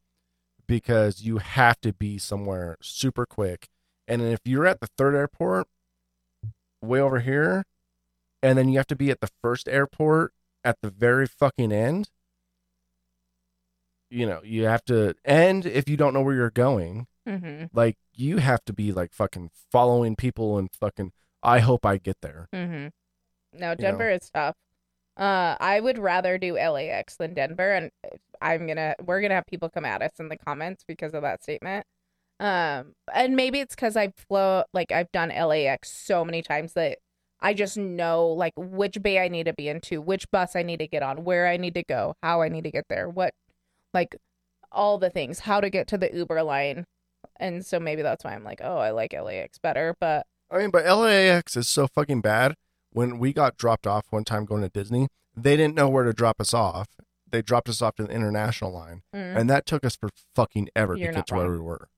[0.69, 3.67] because you have to be somewhere super quick.
[4.07, 5.67] And then if you're at the third airport,
[6.81, 7.65] way over here,
[8.43, 10.31] and then you have to be at the first airport
[10.63, 12.09] at the very fucking end.
[14.11, 17.65] You know, you have to, and if you don't know where you're going, Mm-hmm.
[17.73, 21.11] like you have to be like fucking following people and fucking
[21.43, 22.47] I hope I get there.
[22.51, 22.87] Mm-hmm.
[23.59, 24.55] No, Denver is tough.
[25.19, 27.91] Uh, I would rather do LAX than Denver, and
[28.41, 31.43] I'm gonna we're gonna have people come at us in the comments because of that
[31.43, 31.85] statement.
[32.39, 36.99] Um, and maybe it's because I've flown like I've done LAX so many times that
[37.41, 40.79] I just know like which bay I need to be into, which bus I need
[40.79, 43.33] to get on, where I need to go, how I need to get there, what
[43.93, 44.15] like
[44.71, 46.85] all the things, how to get to the Uber line.
[47.37, 50.69] And so maybe that's why I'm like, oh, I like LAX better, but I mean,
[50.71, 52.55] but LAX is so fucking bad.
[52.91, 56.13] When we got dropped off one time going to Disney, they didn't know where to
[56.13, 56.87] drop us off.
[57.29, 59.37] They dropped us off to the international line, mm.
[59.37, 61.89] and that took us for fucking ever You're to get to where we were.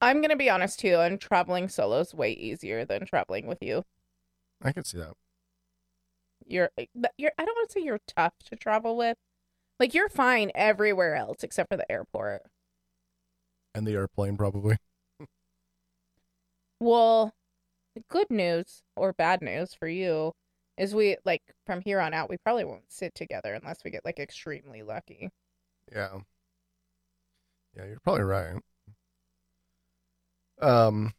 [0.00, 3.62] I'm going to be honest too, and traveling solo is way easier than traveling with
[3.62, 3.84] you.
[4.60, 5.12] I can see that.
[6.46, 9.16] You're but you're I don't want to say you're tough to travel with.
[9.80, 12.42] Like you're fine everywhere else except for the airport.
[13.74, 14.76] And the airplane, probably.
[16.80, 17.32] Well,
[18.08, 20.32] good news or bad news for you
[20.76, 24.04] is we like from here on out we probably won't sit together unless we get
[24.04, 25.30] like extremely lucky.
[25.92, 26.18] Yeah.
[27.76, 28.56] Yeah, you're probably right.
[30.60, 31.12] Um,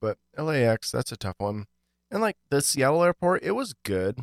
[0.00, 1.66] but LAX, that's a tough one.
[2.10, 4.20] And like the Seattle airport, it was good,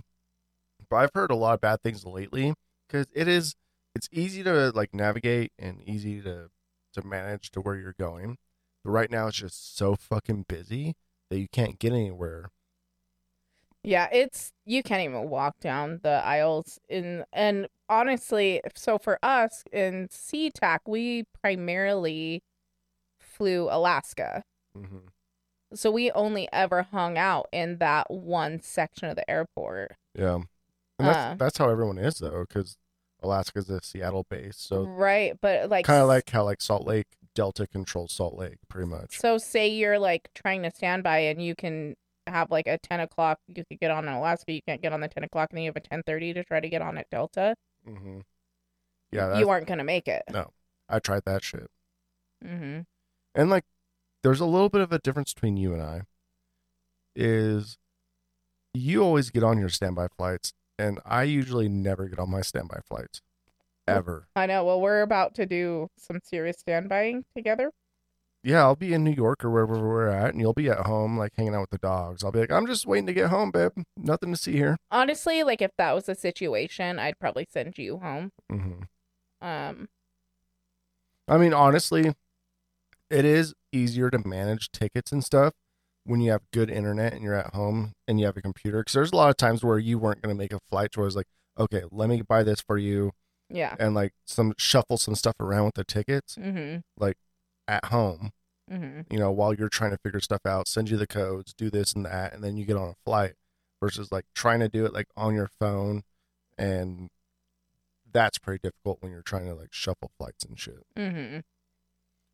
[0.90, 2.54] but I've heard a lot of bad things lately
[2.88, 3.56] because it is,
[3.94, 6.50] it's easy to like navigate and easy to
[6.94, 8.38] to manage to where you're going.
[8.84, 10.96] But right now, it's just so fucking busy
[11.34, 12.52] that you can't get anywhere.
[13.84, 19.64] Yeah, it's you can't even walk down the aisles in and honestly, so for us
[19.74, 22.44] in SeaTac, we primarily
[23.20, 24.44] flew Alaska.
[24.76, 25.08] hmm
[25.74, 29.94] So we only ever hung out in that one section of the airport.
[30.14, 30.46] Yeah, and
[31.00, 31.36] that's Uh.
[31.38, 32.78] that's how everyone is though, because
[33.24, 37.08] Alaska's a Seattle base, so right, but like kind of like how like Salt Lake
[37.36, 39.20] Delta controls Salt Lake, pretty much.
[39.20, 41.96] So say you're like trying to stand by and you can
[42.28, 45.02] have like a ten o'clock you could get on in Alaska, you can't get on
[45.02, 46.98] the ten o'clock and then you have a ten thirty to try to get on
[46.98, 47.56] at Delta.
[47.88, 48.20] Mm-hmm.
[49.12, 50.24] Yeah, that's, you aren't gonna make it.
[50.32, 50.52] No.
[50.90, 51.70] I tried that shit,
[52.46, 52.82] Mm-hmm.
[53.36, 53.64] and like,
[54.22, 56.02] there's a little bit of a difference between you and I.
[57.16, 57.78] Is
[58.74, 62.80] you always get on your standby flights, and I usually never get on my standby
[62.88, 63.22] flights,
[63.88, 64.28] ever.
[64.36, 64.66] I know.
[64.66, 67.72] Well, we're about to do some serious standbying together.
[68.44, 71.18] Yeah, I'll be in New York or wherever we're at, and you'll be at home,
[71.18, 72.24] like hanging out with the dogs.
[72.26, 73.72] I'll be like, I'm just waiting to get home, babe.
[73.96, 74.76] Nothing to see here.
[74.92, 78.32] Honestly, like if that was a situation, I'd probably send you home.
[78.50, 78.82] hmm
[79.42, 79.88] Um,
[81.28, 82.14] I mean, honestly,
[83.10, 85.54] it is easier to manage tickets and stuff
[86.06, 88.80] when you have good internet and you're at home and you have a computer.
[88.80, 91.04] Because there's a lot of times where you weren't going to make a flight, where
[91.04, 93.12] I was like, okay, let me buy this for you
[93.50, 93.76] yeah.
[93.80, 96.80] and like some shuffle some stuff around with the tickets Mm-hmm.
[96.98, 97.18] Like
[97.68, 98.32] at home,
[98.72, 99.14] Mm-hmm.
[99.14, 101.94] you know, while you're trying to figure stuff out, send you the codes, do this
[101.94, 103.34] and that, and then you get on a flight
[103.82, 106.04] versus like trying to do it like on your phone.
[106.58, 107.10] And
[108.12, 110.86] that's pretty difficult when you're trying to like shuffle flights and shit.
[110.98, 111.40] Mm-hmm.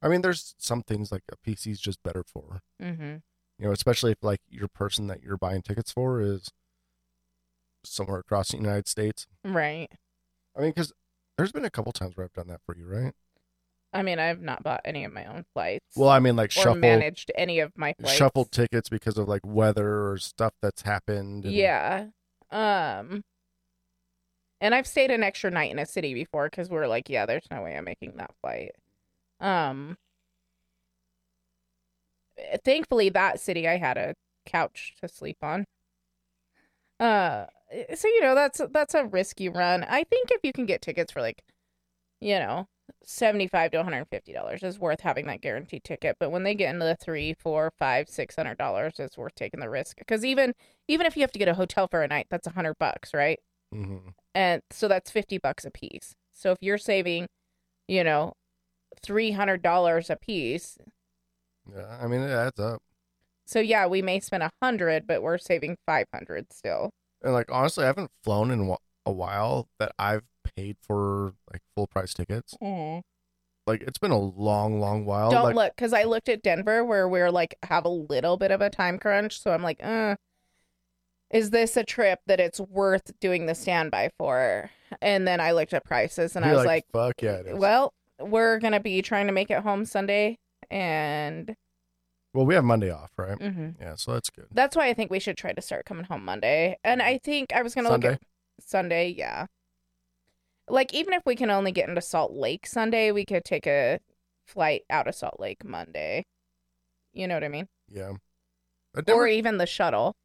[0.01, 2.61] I mean, there's some things like a PC is just better for.
[3.59, 6.49] You know, especially if like your person that you're buying tickets for is
[7.83, 9.27] somewhere across the United States.
[9.43, 9.89] Right.
[10.57, 10.93] I mean, because
[11.37, 13.13] there's been a couple times where I've done that for you, right?
[13.91, 15.85] I mean, I've not bought any of my own flights.
[15.95, 18.15] Well, I mean, like or shuffle managed any of my flights.
[18.15, 21.45] shuffle tickets because of like weather or stuff that's happened.
[21.45, 22.07] and- Yeah.
[22.51, 23.23] Um
[24.61, 27.47] and I've stayed an extra night in a city before cuz we're like, yeah, there's
[27.51, 28.71] no way I'm making that flight.
[29.39, 29.97] Um
[32.63, 34.13] thankfully that city I had a
[34.45, 35.65] couch to sleep on.
[36.99, 37.45] Uh
[37.95, 39.83] so you know, that's that's a risky run.
[39.83, 41.43] I think if you can get tickets for like
[42.21, 42.67] you know,
[43.05, 46.85] 75 to 150 dollars is worth having that guaranteed ticket but when they get into
[46.85, 50.53] the three four five six hundred dollars it's worth taking the risk because even
[50.87, 53.13] even if you have to get a hotel for a night that's a hundred bucks
[53.13, 53.39] right
[53.73, 54.13] Mhm.
[54.33, 57.27] and so that's 50 bucks a piece so if you're saving
[57.87, 58.33] you know
[59.05, 60.79] 300 dollars a piece
[61.75, 62.81] Yeah, I mean, it adds up.
[63.45, 66.91] so yeah we may spend a hundred but we're saving 500 still
[67.23, 70.23] And like, honestly, I haven't flown in a while that I've
[70.55, 72.55] paid for like full price tickets.
[72.61, 75.29] Like, it's been a long, long while.
[75.29, 78.49] don't like, look because i looked at denver where we're like have a little bit
[78.51, 80.15] of a time crunch so i'm like uh
[81.29, 85.73] is this a trip that it's worth doing the standby for and then i looked
[85.73, 87.59] at prices and i was like, fuck yeah, it is.
[87.59, 90.37] well we're gonna be trying to make it home sunday
[90.71, 91.55] and
[92.33, 93.37] well, we have Monday off, right?
[93.39, 93.75] mhm.
[93.79, 94.45] Yeah, so that's good.
[94.51, 97.51] that's why i think we should try to start coming home monday and i think
[97.53, 98.09] i was gonna Sunday.
[98.11, 99.45] look at sunday yeah
[100.67, 103.99] like even if we can only get into salt lake sunday we could take a
[104.45, 106.23] flight out of salt lake monday
[107.13, 108.13] you know what i mean Yeah.
[108.95, 110.15] Denver, or even the shuttle.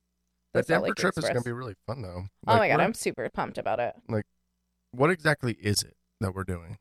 [0.52, 2.24] the that Salt Denver Lake trip is going to be really fun, though.
[2.46, 3.94] oh my god, I'm super pumped about it.
[4.08, 4.24] Like,
[4.90, 6.78] what exactly is it that we're doing?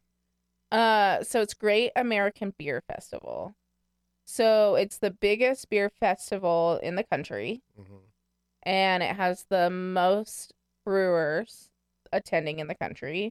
[0.74, 3.56] Uh, so it's Great American Beer Festival.
[4.26, 7.98] So it's the biggest beer festival in the country, hmm
[8.66, 10.54] and it has the most
[10.86, 11.70] brewers
[12.14, 13.30] attending in the country.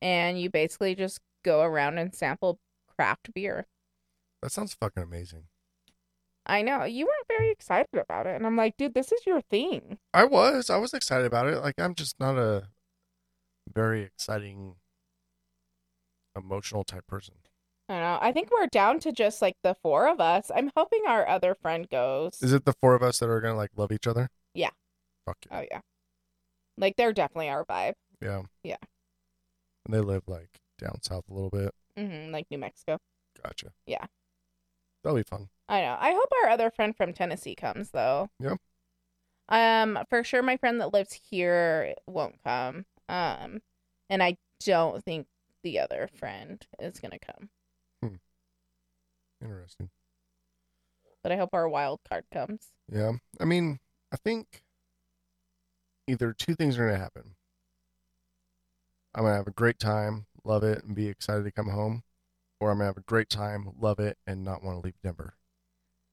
[0.00, 2.58] And you basically just go around and sample
[2.96, 3.66] craft beer.
[4.40, 5.44] That sounds fucking amazing.
[6.46, 9.42] I know you weren't very excited about it, and I'm like, dude, this is your
[9.42, 9.98] thing.
[10.12, 10.70] I was.
[10.70, 11.58] I was excited about it.
[11.58, 12.68] Like I'm just not a
[13.72, 14.76] very exciting
[16.36, 17.34] emotional type person.
[17.88, 18.18] I don't know.
[18.20, 20.50] I think we're down to just like the four of us.
[20.54, 22.42] I'm hoping our other friend goes.
[22.42, 24.28] Is it the four of us that are gonna like love each other?
[24.54, 24.70] Yeah.
[25.26, 25.58] Fuck yeah.
[25.58, 25.80] Oh yeah,
[26.78, 27.94] like they're definitely our vibe.
[28.20, 28.42] Yeah.
[28.62, 28.76] Yeah.
[29.84, 31.72] And they live like down south a little bit.
[31.96, 32.98] hmm like New Mexico.
[33.42, 33.72] Gotcha.
[33.86, 34.06] Yeah.
[35.02, 35.48] That'll be fun.
[35.68, 35.96] I know.
[35.98, 38.30] I hope our other friend from Tennessee comes though.
[38.40, 38.54] Yeah.
[39.48, 42.86] Um, for sure, my friend that lives here won't come.
[43.08, 43.60] Um,
[44.08, 45.26] and I don't think
[45.62, 47.50] the other friend is gonna come.
[48.02, 48.16] Hmm.
[49.42, 49.90] Interesting.
[51.22, 52.68] But I hope our wild card comes.
[52.90, 53.12] Yeah.
[53.40, 53.78] I mean,
[54.12, 54.62] I think
[56.08, 57.36] either two things are gonna happen.
[59.14, 62.02] I'm gonna have a great time, love it, and be excited to come home,
[62.60, 65.34] or I'm gonna have a great time, love it, and not want to leave Denver.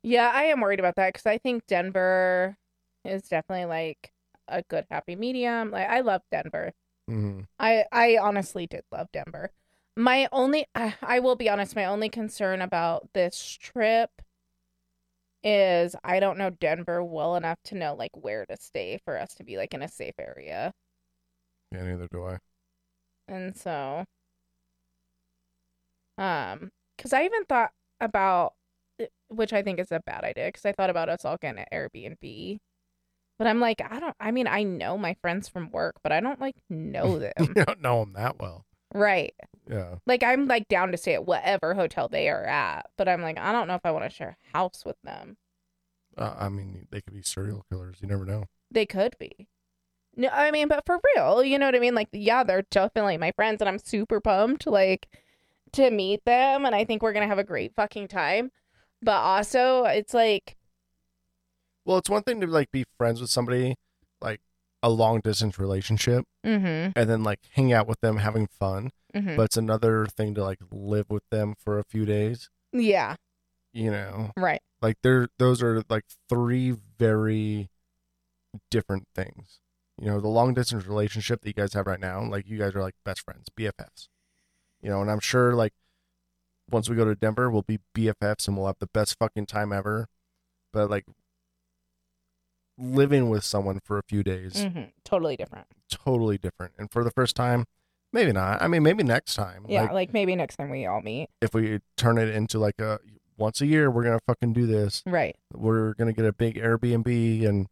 [0.03, 2.57] Yeah, I am worried about that because I think Denver
[3.03, 4.11] is definitely like
[4.47, 5.71] a good happy medium.
[5.71, 6.73] Like I love Denver.
[7.09, 9.51] Hmm I I honestly did love Denver.
[9.95, 14.21] My only I I will be honest, my only concern about this trip
[15.43, 19.33] is I don't know Denver well enough to know like where to stay for us
[19.35, 20.73] to be like in a safe area.
[21.71, 22.37] Yeah, neither do I.
[23.27, 24.03] And so
[26.17, 28.53] um cuz I even thought about
[29.29, 31.67] which I think is a bad idea cuz I thought about us all getting an
[31.73, 32.59] Airbnb.
[33.39, 36.19] But I'm like, I don't I mean, I know my friends from work, but I
[36.19, 37.33] don't like know them.
[37.39, 38.65] you don't know them that well.
[38.93, 39.33] right.
[39.69, 39.95] Yeah.
[40.05, 43.39] Like I'm like down to stay at whatever hotel they are at, but I'm like
[43.39, 45.37] I don't know if I want to share a house with them.
[46.17, 47.99] Uh, I mean, they could be serial killers.
[48.01, 48.45] You never know.
[48.71, 49.47] They could be.
[50.17, 51.95] No, I mean, but for real, you know what I mean?
[51.95, 55.07] Like, yeah, they're definitely my friends, and I'm super pumped like
[55.73, 58.51] to meet them, and I think we're gonna have a great fucking time.
[59.01, 60.57] But also, it's like,
[61.89, 63.73] Well, it's one thing to like be friends with somebody,
[64.21, 64.41] like
[64.83, 68.91] a long distance relationship, mm-hmm, and then like hang out with them, having fun.
[69.15, 69.35] mm-hmm.
[69.35, 72.51] But it's another thing to like live with them for a few days.
[72.73, 73.15] yeah,
[73.73, 77.71] You know, right, like they're those are like three very
[78.69, 79.59] different things.
[79.99, 82.75] You know, the long distance relationship that you guys have right now, like you guys
[82.75, 84.09] are like best friends, BFFs.
[84.79, 85.73] You know, and I'm sure like
[86.69, 89.73] once we go to Denver, we'll be BFFs and we'll have the best fucking time
[89.73, 90.07] ever.
[90.71, 91.05] But like
[92.79, 94.83] living with someone for a few days, mm-hmm.
[95.03, 95.67] totally different.
[95.89, 96.73] totally different.
[96.77, 97.65] And for the first time,
[98.13, 98.61] maybe not.
[98.61, 99.65] I mean, maybe next time.
[99.67, 101.29] Yeah, Like like maybe next time we all meet.
[101.41, 102.99] if we turn it into like a
[103.37, 105.03] once a year, we're gonna fucking do this.
[105.05, 105.35] Right.
[105.53, 107.67] We're gonna get a big Airbnb and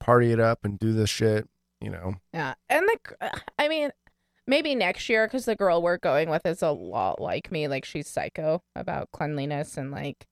[0.00, 1.48] party it up and do this shit.
[1.80, 3.90] You know, Yeah, and like, I mean,
[4.46, 7.68] maybe next year because the girl we're going with is a lot like me.
[7.68, 10.26] Like she's psycho about cleanliness and like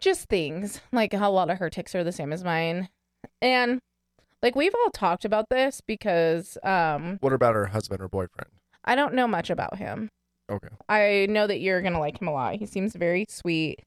[0.00, 0.80] just things.
[0.92, 2.88] Like how a lot of her ticks are the same as mine,
[3.42, 3.80] and
[4.42, 8.50] like we've all talked about this because um what about her husband or boyfriend?
[8.84, 10.10] I don't know much about him.
[10.50, 12.56] Okay, I know that you're gonna like him a lot.
[12.56, 13.80] He seems very sweet.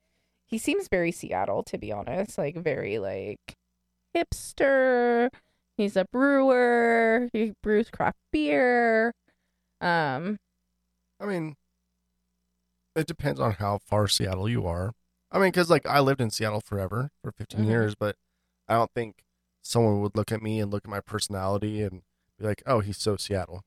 [0.45, 2.37] He seems very Seattle, to be honest.
[2.37, 3.55] Like very like
[4.15, 5.29] hipster.
[5.77, 7.29] He's a brewer.
[7.33, 9.13] He brews craft beer.
[9.79, 10.39] Um,
[11.19, 11.55] I mean,
[12.95, 14.93] it depends on how far Seattle you are.
[15.31, 17.67] I mean, because like I lived in Seattle forever for 15 Mhm.
[17.67, 18.15] years, but
[18.67, 19.23] I don't think
[19.61, 22.01] someone would look at me and look at my personality and
[22.39, 23.63] be like, "Oh, he's so Seattle."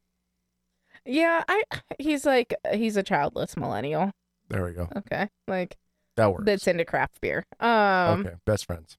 [1.05, 1.62] yeah, I
[1.99, 4.12] he's like he's a childless millennial.
[4.49, 4.88] There we go.
[4.96, 5.77] Okay, like
[6.16, 6.44] That works.
[6.44, 7.44] that's into craft beer.
[7.61, 8.96] Um, okay, best friends.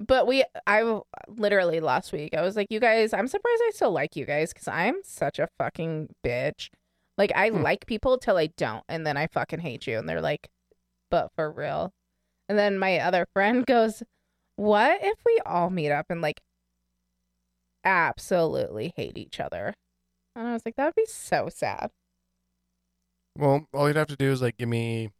[0.00, 3.90] but we I literally last week I was like, you guys, I'm surprised I still
[3.92, 6.68] like you guys because I'm such a fucking bitch.
[7.18, 7.62] Like I Hmm.
[7.62, 10.48] like people till I don't, and then I fucking hate you, and they're like,
[11.12, 11.92] but for real.
[12.48, 14.02] And then my other friend goes,
[14.56, 16.40] "What if we all meet up and like
[17.84, 19.74] absolutely hate each other?"
[20.34, 21.90] And I was like, that would be so sad.
[23.38, 25.10] Well, all you'd have to do is like give me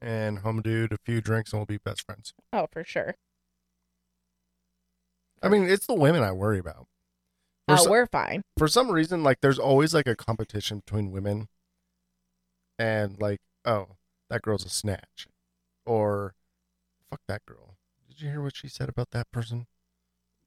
[0.00, 2.32] and home dude a few drinks and we'll be best friends.
[2.52, 3.14] Oh, for sure.
[5.40, 6.86] I mean, it's the women I worry about.
[7.68, 8.42] For, Oh, so- we're fine.
[8.58, 11.48] for some reason, like there's always like a competition between women
[12.78, 13.86] and like, oh,
[14.32, 15.28] that girl's a snatch.
[15.84, 16.34] Or
[17.10, 17.76] fuck that girl.
[18.08, 19.66] Did you hear what she said about that person?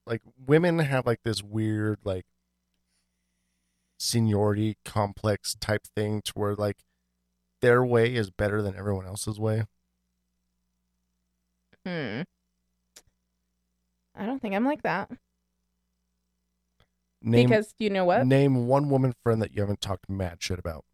[0.07, 2.25] Like women have like this weird like
[3.97, 6.77] seniority complex type thing to where like
[7.61, 9.65] their way is better than everyone else's way?
[11.85, 12.21] Hmm.
[14.15, 15.11] I don't think I'm like that.
[17.21, 18.25] Name because you know what?
[18.25, 20.85] name one woman friend that you haven't talked mad shit about.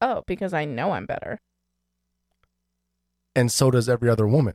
[0.00, 1.40] Oh, because I know I'm better.
[3.34, 4.54] And so does every other woman.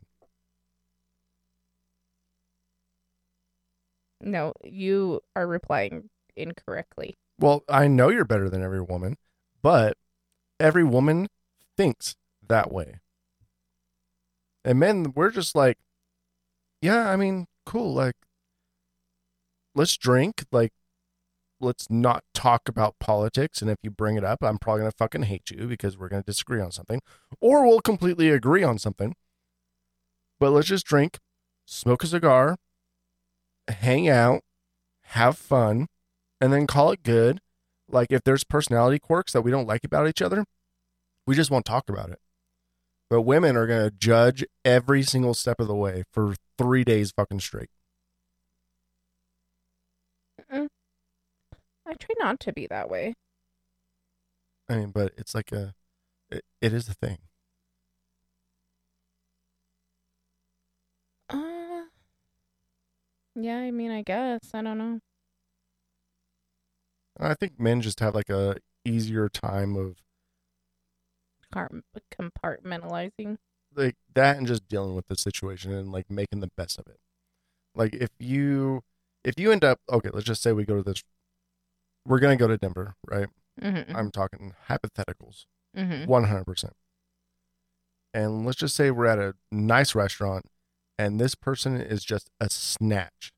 [4.21, 7.15] No, you are replying incorrectly.
[7.39, 9.17] Well, I know you're better than every woman,
[9.61, 9.97] but
[10.59, 11.27] every woman
[11.77, 12.15] thinks
[12.47, 12.99] that way.
[14.63, 15.77] And men, we're just like,
[16.81, 17.93] yeah, I mean, cool.
[17.93, 18.15] Like,
[19.75, 20.45] let's drink.
[20.51, 20.73] Like,
[21.59, 23.61] let's not talk about politics.
[23.61, 26.09] And if you bring it up, I'm probably going to fucking hate you because we're
[26.09, 27.01] going to disagree on something,
[27.39, 29.15] or we'll completely agree on something.
[30.39, 31.19] But let's just drink,
[31.65, 32.57] smoke a cigar,
[33.67, 34.41] hang out,
[35.03, 35.87] have fun,
[36.41, 37.39] and then call it good.
[37.87, 40.45] Like if there's personality quirks that we don't like about each other,
[41.25, 42.19] we just won't talk about it.
[43.09, 47.11] But women are going to judge every single step of the way for three days
[47.11, 47.69] fucking straight.
[51.84, 53.13] I try not to be that way.
[54.69, 55.73] I mean, but it's like a,
[56.29, 57.17] it, it is a thing.
[61.29, 61.83] Uh,
[63.35, 64.51] yeah, I mean, I guess.
[64.53, 64.99] I don't know.
[67.19, 69.95] I think men just have like a easier time of
[72.11, 73.37] compartmentalizing.
[73.75, 76.97] like that and just dealing with the situation and like making the best of it.
[77.73, 78.81] Like if you
[79.23, 81.03] if you end up okay, let's just say we go to this
[82.05, 83.27] we're gonna go to Denver, right?
[83.61, 83.95] Mm-hmm.
[83.95, 85.45] I'm talking hypotheticals.
[85.75, 86.05] mm-hmm.
[86.05, 86.73] One hundred percent.
[88.13, 90.45] And let's just say we're at a nice restaurant
[90.97, 93.31] and this person is just a snatch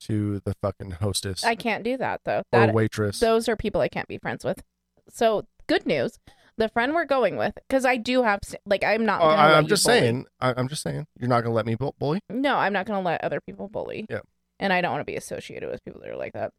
[0.00, 2.38] to the fucking hostess I can't do that though.
[2.38, 3.20] or That waitress.
[3.20, 4.62] those are people I can't be friends with.
[5.08, 6.18] So good news,
[6.56, 9.20] the friend we're going with, because I do have like I'm not.
[9.20, 9.98] Gonna I, I'm just bully.
[10.00, 10.26] saying.
[10.40, 11.06] I, I'm just saying.
[11.18, 12.20] You're not gonna let me bully.
[12.30, 14.06] No, I'm not going to let other people bully.
[14.10, 14.20] Yeah.
[14.58, 16.52] And I don't want to be associated with people that are like that.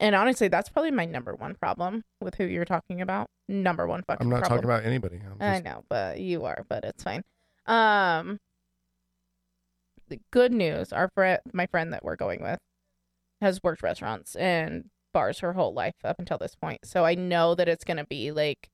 [0.00, 3.28] And honestly, that's probably my number one problem with who you're talking about.
[3.48, 4.58] Number one fucking I'm not problem.
[4.58, 5.20] talking about anybody.
[5.24, 7.22] I'm I know, but you are, but it's fine.
[7.66, 8.38] Um
[10.08, 12.58] the good news, our friend my friend that we're going with
[13.40, 16.80] has worked restaurants and bars her whole life up until this point.
[16.84, 18.68] So I know that it's gonna be like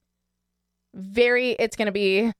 [0.94, 2.32] very it's gonna be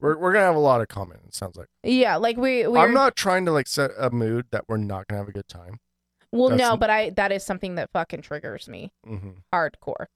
[0.00, 1.20] we're we're gonna have a lot of comment.
[1.28, 1.68] It sounds like.
[1.82, 5.06] yeah, like we we I'm not trying to like set a mood that we're not
[5.06, 5.78] gonna have a good time.
[6.32, 8.92] Well no, that's- but I that is something that fucking triggers me.
[9.04, 10.06] hmm Hardcore.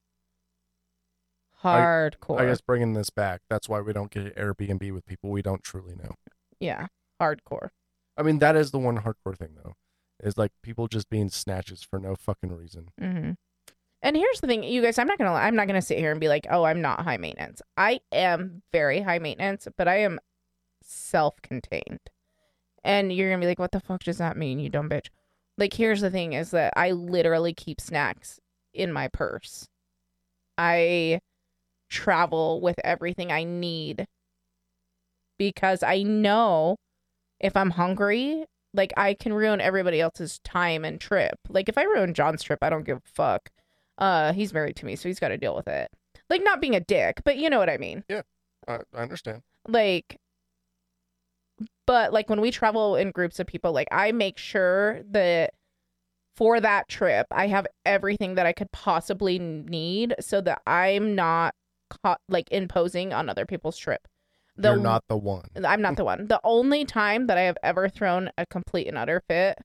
[1.63, 2.41] Hardcore.
[2.41, 5.63] I guess bringing this back, that's why we don't get Airbnb with people we don't
[5.63, 6.15] truly know.
[6.61, 6.87] yeah.
[7.21, 7.71] Hardcore.
[8.17, 9.75] I mean, that is the one hardcore thing though,
[10.23, 12.89] is like people just being snatches for no fucking reason.
[12.99, 13.31] hmm
[14.03, 14.99] And here's the thing, you guys.
[14.99, 15.33] I'm not gonna.
[15.33, 18.63] I'm not gonna sit here and be like, "Oh, I'm not high maintenance." I am
[18.73, 20.19] very high maintenance, but I am
[20.83, 22.01] self-contained.
[22.83, 25.09] And you're gonna be like, "What the fuck does that mean, you dumb bitch?"
[25.57, 28.41] Like, here's the thing: is that I literally keep snacks
[28.73, 29.67] in my purse.
[30.59, 31.21] I
[31.91, 34.07] travel with everything I need
[35.39, 36.77] because I know
[37.41, 41.39] if I'm hungry, like I can ruin everybody else's time and trip.
[41.49, 43.51] Like if I ruin John's trip, I don't give a fuck.
[43.99, 45.91] Uh, he's married to me, so he's got to deal with it.
[46.29, 48.05] Like not being a dick, but you know what I mean.
[48.67, 49.43] I, I understand.
[49.69, 50.19] Like,
[51.87, 55.55] but like when we travel in groups of people, like I make sure that
[56.37, 61.55] for that trip, I have everything that I could possibly need, so that I'm not
[62.03, 64.01] caught like imposing on other people's trip.
[64.57, 65.49] The You're not the one.
[65.65, 66.27] I'm not the one.
[66.29, 69.59] The only time that I have ever thrown a complete and utter fit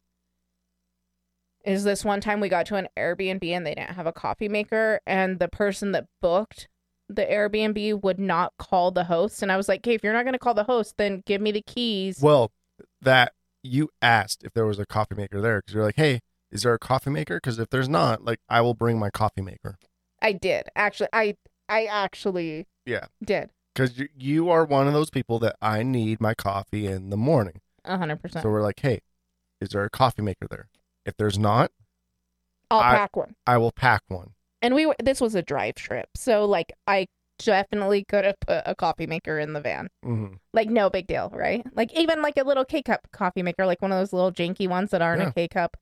[1.66, 4.50] is this one time we got to an Airbnb and they didn't have a coffee
[4.50, 6.68] maker, and the person that booked
[7.10, 9.42] the Airbnb would not call the host.
[9.42, 11.42] And I was like, okay, if you're not going to call the host, then give
[11.42, 12.20] me the keys.
[12.22, 12.52] Well,
[13.02, 13.34] that
[13.64, 16.74] you asked if there was a coffee maker there because you're like, hey, is there
[16.74, 17.38] a coffee maker?
[17.38, 19.78] Because if there's not, like, I will bring my coffee maker.
[20.22, 20.68] I did.
[20.76, 21.36] Actually, I
[21.68, 23.06] I actually Yeah.
[23.24, 23.50] did.
[23.74, 27.18] Because you, you are one of those people that I need my coffee in the
[27.18, 27.62] morning.
[27.86, 28.44] A hundred percent.
[28.44, 29.00] So we're like, hey,
[29.62, 30.68] is there a coffee maker there?
[31.06, 31.72] If there's not,
[32.72, 33.36] I'll I- pack one.
[33.48, 34.32] I will pack one.
[34.62, 36.10] And we were, this was a drive trip.
[36.16, 37.08] So like I
[37.38, 39.88] definitely could have put a coffee maker in the van.
[40.04, 41.66] hmm like no big deal, right?
[41.76, 44.68] Like even like a little K cup coffee maker, like one of those little janky
[44.68, 45.30] ones that aren't Yeah.
[45.30, 45.78] a K cup.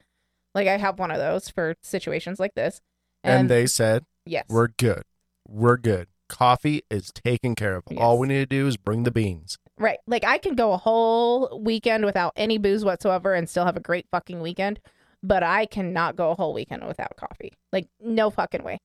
[0.54, 2.82] Like I have one of those for situations like this.
[3.24, 5.04] And, And, they said, yes, we're good.
[5.48, 6.08] We're good.
[6.30, 7.86] Coffee is taken care of.
[7.98, 9.58] All we need to do is bring the beans.
[9.80, 9.98] right.
[10.06, 13.82] Like I can go a whole weekend without any booze whatsoever and still have a
[13.82, 14.80] great fucking weekend,
[15.24, 17.54] but I cannot go a whole weekend without coffee.
[17.72, 18.80] Like no fucking way.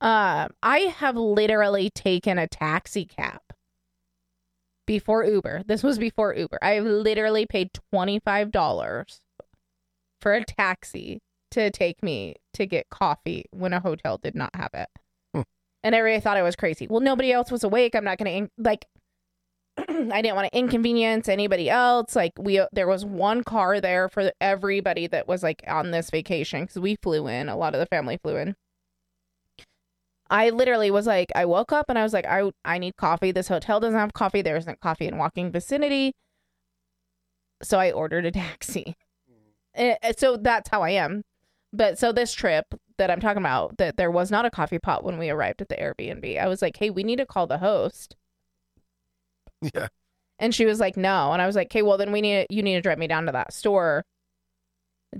[0.00, 3.40] Um, I have literally taken a taxi cab
[4.86, 5.62] before Uber.
[5.66, 6.58] This was before Uber.
[6.62, 9.20] I literally paid twenty five dollars
[10.20, 11.20] for a taxi
[11.52, 14.88] to take me to get coffee when a hotel did not have it.
[15.34, 15.42] Hmm.
[15.82, 16.86] And everybody thought I was crazy.
[16.86, 17.94] Well, nobody else was awake.
[17.94, 18.86] I'm not going to like
[19.88, 22.16] I didn't want to inconvenience anybody else.
[22.16, 26.66] Like we there was one car there for everybody that was like on this vacation
[26.66, 27.48] cuz we flew in.
[27.48, 28.56] A lot of the family flew in.
[30.30, 33.32] I literally was like I woke up and I was like I I need coffee.
[33.32, 34.42] This hotel doesn't have coffee.
[34.42, 36.14] There isn't coffee in walking vicinity.
[37.62, 38.96] So I ordered a taxi.
[39.74, 41.22] Eh, so that's how I am.
[41.72, 42.66] But so this trip
[42.96, 45.68] that I'm talking about, that there was not a coffee pot when we arrived at
[45.68, 46.40] the Airbnb.
[46.40, 48.16] I was like, "Hey, we need to call the host."
[49.74, 49.88] Yeah.
[50.38, 52.62] And she was like, "No." And I was like, "Okay, well then we need you
[52.62, 54.04] need to drive me down to that store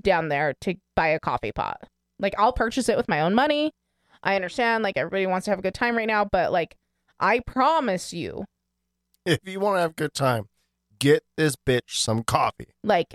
[0.01, 1.81] down there to buy a coffee pot.
[2.19, 3.73] Like I'll purchase it with my own money.
[4.23, 6.77] I understand like everybody wants to have a good time right now, but like
[7.19, 8.45] I promise you,
[9.25, 10.49] If you want to have a good time,
[10.99, 12.69] get this bitch some coffee.
[12.85, 13.15] like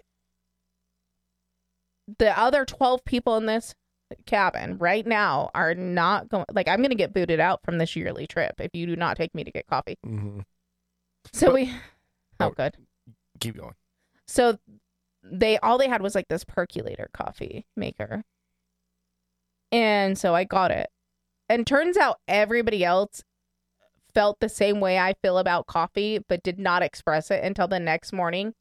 [2.17, 3.73] the other 12 people in this
[4.25, 7.95] cabin right now are not going like I'm going to get booted out from this
[7.95, 9.97] yearly trip if you do not take me to get coffee.
[10.03, 10.39] hmm
[11.33, 11.73] So But- we
[12.39, 12.49] Oh Oh.
[12.51, 12.75] good.
[13.39, 13.75] Keep going.
[14.27, 14.57] So
[15.23, 18.23] they all they had was like this percolator coffee maker.
[19.71, 20.89] And so I got it.
[21.49, 23.23] And turns out everybody else
[24.13, 27.79] felt the same way I feel about coffee, but did not express it until the
[27.79, 28.53] next morning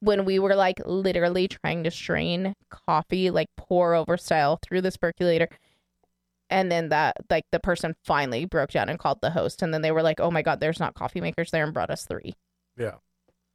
[0.00, 4.96] when we were like literally trying to strain coffee, like pour over style through this
[4.96, 5.48] percolator.
[6.54, 9.60] And then that, like, the person finally broke down and called the host.
[9.60, 11.90] And then they were like, oh my God, there's not coffee makers there and brought
[11.90, 12.34] us three.
[12.76, 12.94] Yeah.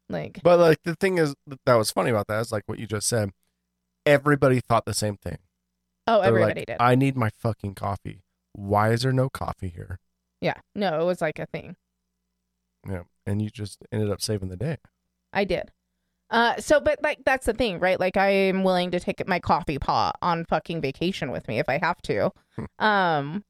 [0.10, 1.34] Like, But like the thing is
[1.66, 3.30] that was funny about that is like what you just said.
[4.06, 5.38] Everybody thought the same thing.
[6.08, 6.78] oh, They're everybody like, did.
[6.80, 8.24] I need my fucking coffee.
[8.54, 10.00] Why is there no coffee here?
[10.42, 10.56] Yeah.
[10.76, 11.78] No, it was like a thing.
[12.86, 13.04] Yeah.
[13.26, 14.78] And you just ended up saving the day.
[15.32, 15.72] I did.
[16.32, 18.00] Uh so but like that's the thing, right?
[18.00, 21.68] Like I am willing to take my coffee pot on fucking vacation with me if
[21.68, 22.32] I have to.
[22.56, 22.86] Hmm.
[22.86, 23.44] um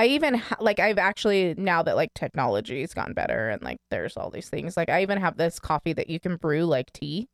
[0.00, 4.16] I even ha- like I've actually now that like technology's gone better and like there's
[4.16, 4.76] all these things.
[4.76, 7.28] Like I even have this coffee that you can brew like tea.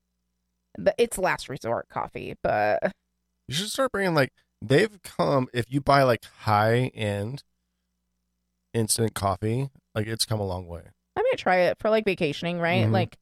[0.79, 2.83] But it's last resort coffee, but
[3.47, 7.45] You should start bringing like they've come if you buy like high end
[8.73, 10.83] instant coffee, like it's come a long way.
[11.17, 12.87] I might try it for like vacationing, right?
[12.87, 12.91] Mhm.
[12.93, 13.17] Like,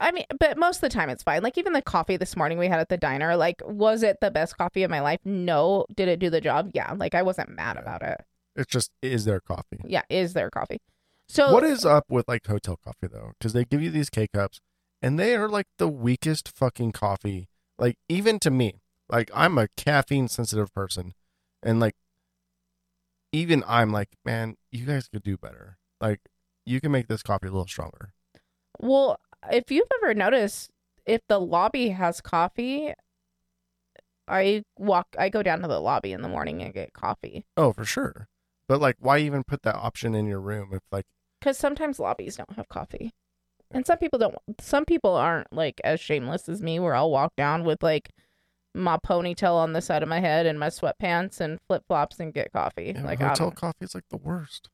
[0.00, 1.42] I mean, but most of the time it's fine.
[1.42, 4.30] Like, even the coffee this morning we had at the diner, like, was it the
[4.30, 5.20] best coffee of my life?
[5.24, 5.86] No.
[5.94, 6.70] Did it do the job?
[6.74, 6.92] Yeah.
[6.92, 8.20] Like, I wasn't mad about it.
[8.56, 9.80] It's just is there coffee?
[9.84, 10.02] Yeah.
[10.08, 10.80] Is there coffee?
[11.28, 13.32] So, what is up with like hotel coffee though?
[13.38, 14.60] Because they give you these K cups,
[15.02, 17.48] and they are like the weakest fucking coffee.
[17.78, 21.14] Like even to me, like I'm a caffeine sensitive person,
[21.62, 21.96] and like
[23.32, 25.78] even I'm like, man, you guys could do better.
[26.00, 26.20] Like
[26.64, 28.12] you can make this coffee a little stronger.
[28.78, 29.18] well,
[29.52, 30.70] if you've ever noticed,
[31.06, 32.92] if the lobby has coffee,
[34.26, 37.44] I walk, I go down to the lobby in the morning and get coffee.
[37.56, 38.28] Oh, for sure.
[38.68, 41.04] But like, why even put that option in your room if like
[41.40, 43.12] Because sometimes lobbies don't have coffee.
[43.70, 44.36] And some people don't.
[44.60, 48.10] Some people aren't like as shameless as me, where I'll walk down with like
[48.74, 52.32] my ponytail on the side of my head and my sweatpants and flip flops and
[52.32, 52.92] get coffee.
[52.92, 54.70] know, like I hotel coffee is like the worst.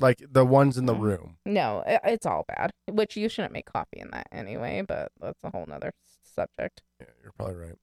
[0.00, 1.00] Like the ones in the Mm.
[1.00, 1.36] room.
[1.44, 2.70] No, it, it's all bad.
[2.90, 4.82] Which you shouldn't make coffee in that anyway.
[4.86, 5.92] But that's a whole nother
[6.22, 6.82] subject.
[7.00, 7.78] Yeah, you're probably right.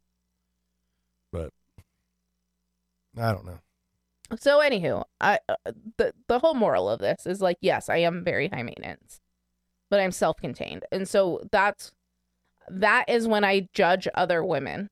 [1.31, 1.51] But
[3.17, 3.59] I don't know.
[4.39, 5.55] So, anywho, I uh,
[5.97, 9.21] the the whole moral of this is like, yes, I am very high maintenance,
[9.89, 11.91] but I'm self contained, and so that's
[12.69, 14.89] that is when I judge other women.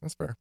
[0.00, 0.36] That's fair.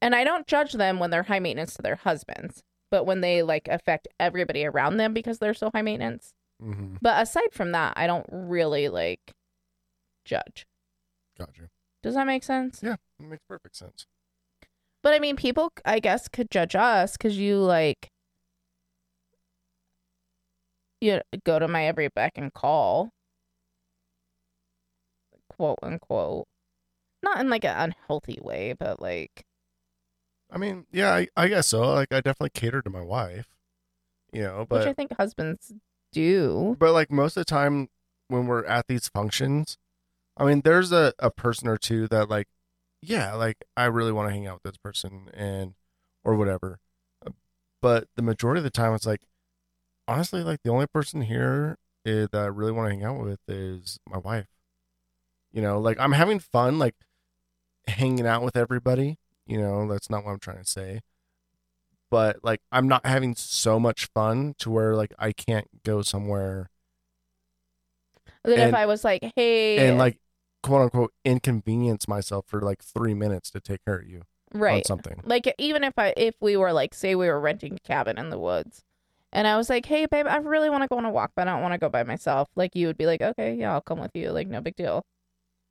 [0.00, 2.62] And I don't judge them when they're high maintenance to their husbands,
[2.92, 6.34] but when they like affect everybody around them because they're so high maintenance.
[6.62, 6.96] Mm-hmm.
[7.00, 9.32] But aside from that, I don't really like
[10.26, 10.66] judge.
[11.38, 11.68] Got you.
[12.02, 12.80] Does that make sense?
[12.82, 14.06] Yeah, it makes perfect sense.
[15.02, 18.10] But I mean, people, I guess, could judge us because you like,
[21.00, 23.08] you go to my every beck and call,
[25.48, 26.44] quote unquote,
[27.22, 29.44] not in like an unhealthy way, but like,
[30.52, 31.80] I mean, yeah, I, I guess so.
[31.92, 33.46] Like, I definitely cater to my wife,
[34.32, 35.72] you know, which I think husbands
[36.12, 36.76] do.
[36.78, 37.88] but like most of the time
[38.28, 39.78] when we're at these functions,
[40.36, 42.48] I mean, there's a, a person or two that like,
[43.00, 45.74] yeah, like I really want to hang out with this person and
[46.24, 46.78] or whatever.
[47.80, 49.22] But the majority of the time, it's like
[50.06, 53.40] honestly, like the only person here is, that I really want to hang out with
[53.48, 54.48] is my wife.
[55.52, 56.94] You know, like I'm having fun, like
[57.88, 59.18] hanging out with everybody.
[59.46, 61.00] You know, that's not what I'm trying to say.
[62.10, 66.70] but like I'm not having so much fun to where like I can't go somewhere
[68.44, 70.18] Then if I was like, hey, and like
[70.62, 74.22] quote unquote inconvenience myself for like three minutes to take care of you
[74.68, 75.22] on right, something.
[75.24, 78.30] like even if I if we were like say we were renting a cabin in
[78.30, 78.84] the woods,
[79.32, 81.48] and I was like, hey babe, I really want to go on a walk, but
[81.48, 82.48] I don't want to go by myself.
[82.56, 84.30] Like you would be like, okay, yeah, I'll come with you.
[84.32, 85.04] Like no big deal.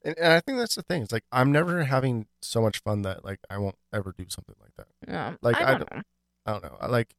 [0.03, 1.03] And, and I think that's the thing.
[1.03, 4.55] It's like I'm never having so much fun that like I won't ever do something
[4.59, 4.87] like that.
[5.07, 6.01] Yeah, Like, I I don't know.
[6.45, 6.77] I don't know.
[6.79, 7.13] I like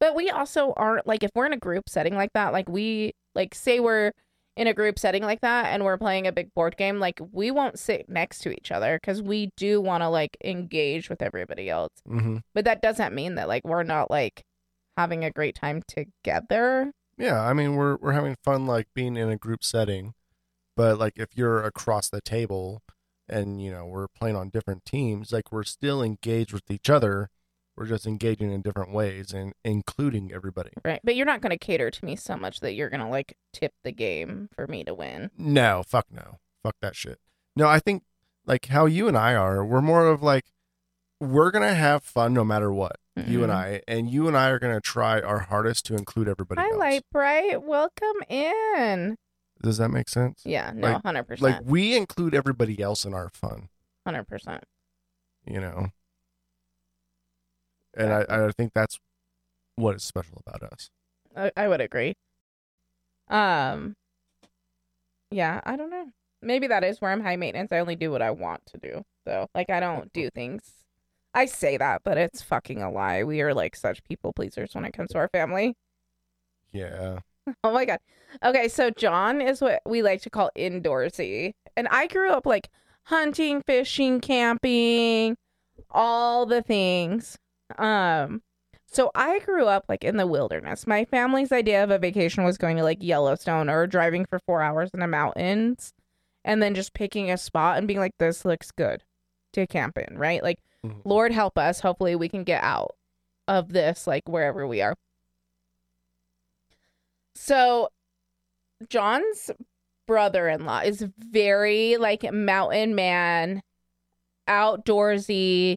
[0.00, 3.12] But we also aren't like if we're in a group setting like that, like we
[3.34, 4.12] like say we're
[4.56, 7.50] in a group setting like that and we're playing a big board game, like we
[7.50, 11.70] won't sit next to each other because we do want to like engage with everybody
[11.70, 11.92] else.
[12.06, 14.42] hmm But that doesn't mean that like we're not like
[14.96, 16.92] having a great time together.
[17.16, 17.40] yeah.
[17.40, 20.12] I mean, we're we're having fun like being in a group setting,
[20.76, 22.82] but like if you're across the table
[23.28, 27.30] and you know we're playing on different teams, like we're still engaged with each other.
[27.76, 30.72] We're just engaging in different ways and including everybody.
[30.84, 31.00] Right.
[31.02, 33.38] But you're not going to cater to me so much that you're going to like
[33.54, 35.30] tip the game for me to win.
[35.38, 36.40] No, fuck no.
[36.62, 37.20] Fuck that shit.
[37.56, 38.02] No, I think
[38.44, 40.44] like how you and I are, we're more of like
[41.20, 42.96] we're gonna have fun no matter what.
[43.16, 43.56] You and Mhm.
[43.56, 46.78] I, and you and I are gonna try our hardest to include everybody Hi, else.
[46.78, 47.62] Light Bright.
[47.62, 49.16] Welcome in.
[49.62, 50.42] Does that make sense?
[50.44, 50.72] Yeah.
[50.74, 51.40] No, Like- 100%.
[51.40, 53.68] Like we include everybody else in our fun,
[54.06, 54.60] 100%.
[55.46, 55.88] you know.
[57.94, 58.98] And I, I think that's
[59.76, 60.90] what is special about us.
[61.36, 62.14] I, I would agree.
[63.28, 63.96] Um,
[65.30, 66.06] yeah, I don't know.
[66.42, 67.72] Maybe that is where I'm high maintenance.
[67.72, 69.02] I only do what I want to do.
[69.26, 70.62] So, like, I don't do things.
[71.34, 73.22] I say that, but it's fucking a lie.
[73.24, 75.74] We are like such people pleasers when it comes to our family.
[76.72, 77.20] Yeah.
[77.64, 77.98] Oh my god.
[78.44, 81.52] Okay, so John is what we like to call indoorsy.
[81.76, 82.68] And I grew up like
[83.04, 85.36] hunting, fishing, camping,
[85.90, 87.36] all the things.
[87.78, 88.42] Um
[88.86, 90.86] so I grew up like in the wilderness.
[90.86, 94.62] My family's idea of a vacation was going to like Yellowstone or driving for 4
[94.62, 95.92] hours in the mountains
[96.44, 99.02] and then just picking a spot and being like this looks good
[99.52, 100.42] to camp in, right?
[100.42, 101.02] Like Mhm.
[101.04, 102.96] Lord help us, hopefully we can get out
[103.46, 104.94] of this like wherever we are.
[107.34, 107.88] So
[108.88, 109.50] John's
[110.06, 113.62] brother-in-law is very like mountain man,
[114.48, 115.76] outdoorsy,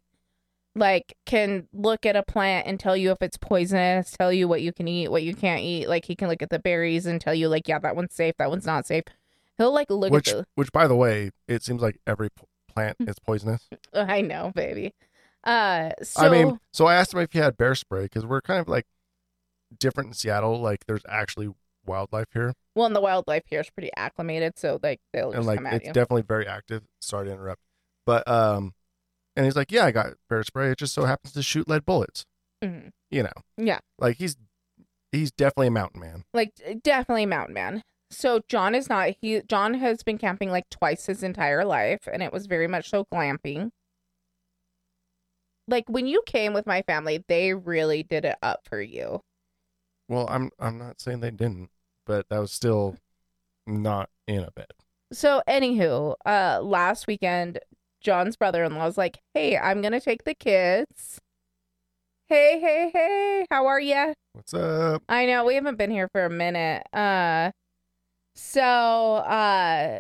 [0.75, 4.61] like can look at a plant and tell you if it's poisonous, tell you what
[4.61, 5.87] you can eat, what you can't eat.
[5.87, 8.35] Like he can look at the berries and tell you like yeah, that one's safe,
[8.37, 9.03] that one's not safe.
[9.57, 12.29] He'll like look Which, at the which, by the way, it seems like every
[12.67, 13.69] plant is poisonous.
[13.93, 14.93] I know, baby.
[15.43, 18.41] Uh so I mean, so I asked him if he had bear spray because we're
[18.41, 18.87] kind of like
[19.79, 20.59] different in Seattle.
[20.61, 21.49] Like, there's actually
[21.85, 25.45] wildlife here, well, and the wildlife here is pretty acclimated, so like they'll just and
[25.45, 25.93] like come at it's you.
[25.93, 26.83] definitely very active.
[27.01, 27.61] Sorry to interrupt,
[28.05, 28.73] but um,
[29.35, 30.71] and he's like, yeah, I got bear spray.
[30.71, 32.25] It just so happens to shoot lead bullets.
[32.63, 32.91] Mhm.
[33.11, 33.79] You know, Yeah.
[33.99, 34.37] like he's
[35.11, 36.23] he's definitely a mountain man.
[36.33, 40.67] like definitely a mountain man so john is not he john has been camping like
[40.71, 43.69] twice his entire life and it was very much so glamping
[45.67, 49.21] like when you came with my family they really did it up for you
[50.07, 51.69] Well, I'm I'm not saying they didn't,
[52.05, 52.97] but that was still
[53.65, 54.67] not in a bed.
[55.13, 57.59] so anywho uh last weekend
[58.01, 61.21] john's brother-in-law was like hey i'm gonna take the kids
[62.27, 65.01] hey hey hey how are ya What's up?
[65.07, 66.83] I know we haven't been here for a minute.
[66.91, 67.51] Uh
[68.35, 69.99] so uh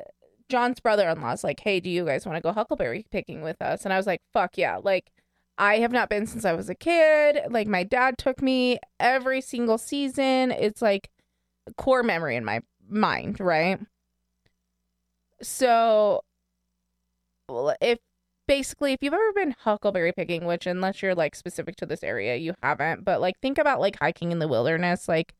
[0.49, 3.93] John's brother-in-law's like, "Hey, do you guys want to go huckleberry picking with us?" And
[3.93, 5.11] I was like, "Fuck yeah." Like
[5.57, 7.39] I have not been since I was a kid.
[7.49, 10.51] Like my dad took me every single season.
[10.51, 11.09] It's like
[11.67, 13.79] a core memory in my mind, right?
[15.41, 16.21] So
[17.81, 17.99] if
[18.47, 22.35] basically if you've ever been huckleberry picking which unless you're like specific to this area
[22.35, 25.33] you haven't but like think about like hiking in the wilderness like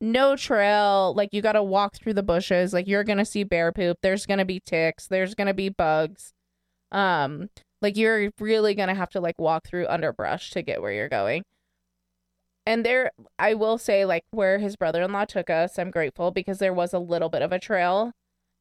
[0.00, 3.72] no trail like you got to walk through the bushes like you're gonna see bear
[3.72, 6.32] poop there's gonna be ticks there's gonna be bugs
[6.92, 7.48] um
[7.84, 11.44] like you're really gonna have to like walk through underbrush to get where you're going.
[12.66, 16.72] And there i will say like where his brother-in-law took us i'm grateful because there
[16.72, 18.12] was a little bit of a trail.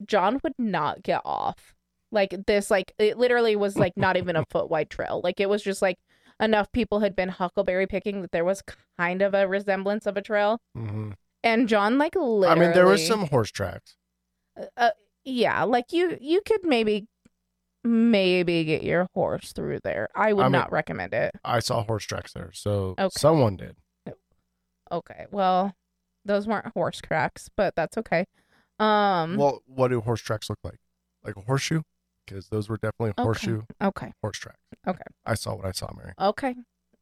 [0.06, 1.74] John would not get off.
[2.12, 5.22] Like this like it literally was like not even a foot wide trail.
[5.24, 5.98] Like it was just like
[6.40, 8.62] enough people had been huckleberry picking that there was
[8.98, 10.60] kind of a resemblance of a trail.
[10.76, 11.12] Hmm
[11.44, 13.96] and john like literally I mean, there was some horse tracks.
[14.78, 14.92] uh,
[15.24, 17.08] yeah like you you could maybe
[17.84, 21.84] maybe get your horse through there i would I mean- not recommend it I saw
[21.84, 23.10] horse tracks there, so Okay.
[23.18, 23.76] someone did.
[24.92, 25.74] okay well
[26.26, 28.26] those weren't horse tracks but that's okay
[28.80, 30.80] um Well, what do horse tracks look like?
[31.24, 31.84] Like a horseshoe?
[32.26, 33.22] Because those were definitely Okay.
[33.24, 34.58] horseshoe okay horse tracks.
[34.88, 35.04] Okay.
[35.26, 36.14] I saw what I saw, Mary.
[36.20, 36.56] okay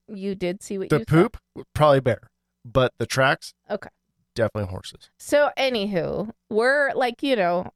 [0.08, 1.16] You did see what The you saw?
[1.30, 1.38] poop,
[1.74, 2.30] probably bear.
[2.66, 3.90] But the tracks, Okay.
[4.36, 5.10] definitely horses.
[5.18, 7.72] So, anywho, we're like, you know,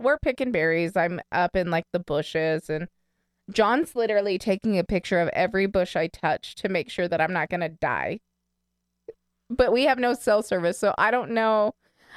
[0.00, 0.96] we're picking berries.
[0.96, 2.88] I'm up in like the bushes, and
[3.50, 7.32] John's literally taking a picture of every bush I touch to make sure that I'm
[7.32, 8.20] not going to die.
[9.50, 11.72] But we have no cell service, so I don't know.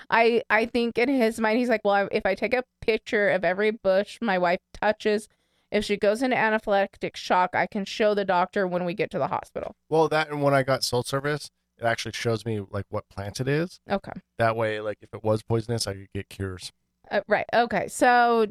[0.09, 3.45] I I think in his mind he's like, well, if I take a picture of
[3.45, 5.27] every bush my wife touches,
[5.71, 9.19] if she goes into anaphylactic shock, I can show the doctor when we get to
[9.19, 9.75] the hospital.
[9.89, 13.39] Well, that and when I got cell service, it actually shows me like what plant
[13.39, 13.79] it is.
[13.89, 14.11] Okay.
[14.37, 16.71] That way, like if it was poisonous, I could get cures.
[17.11, 17.45] Uh, right.
[17.53, 17.87] Okay.
[17.89, 18.47] So,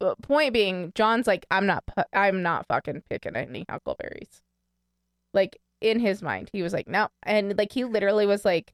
[0.00, 4.42] uh, point being, John's like, I'm not, pu- I'm not fucking picking any huckleberries.
[5.34, 8.72] Like in his mind, he was like, no, and like he literally was like,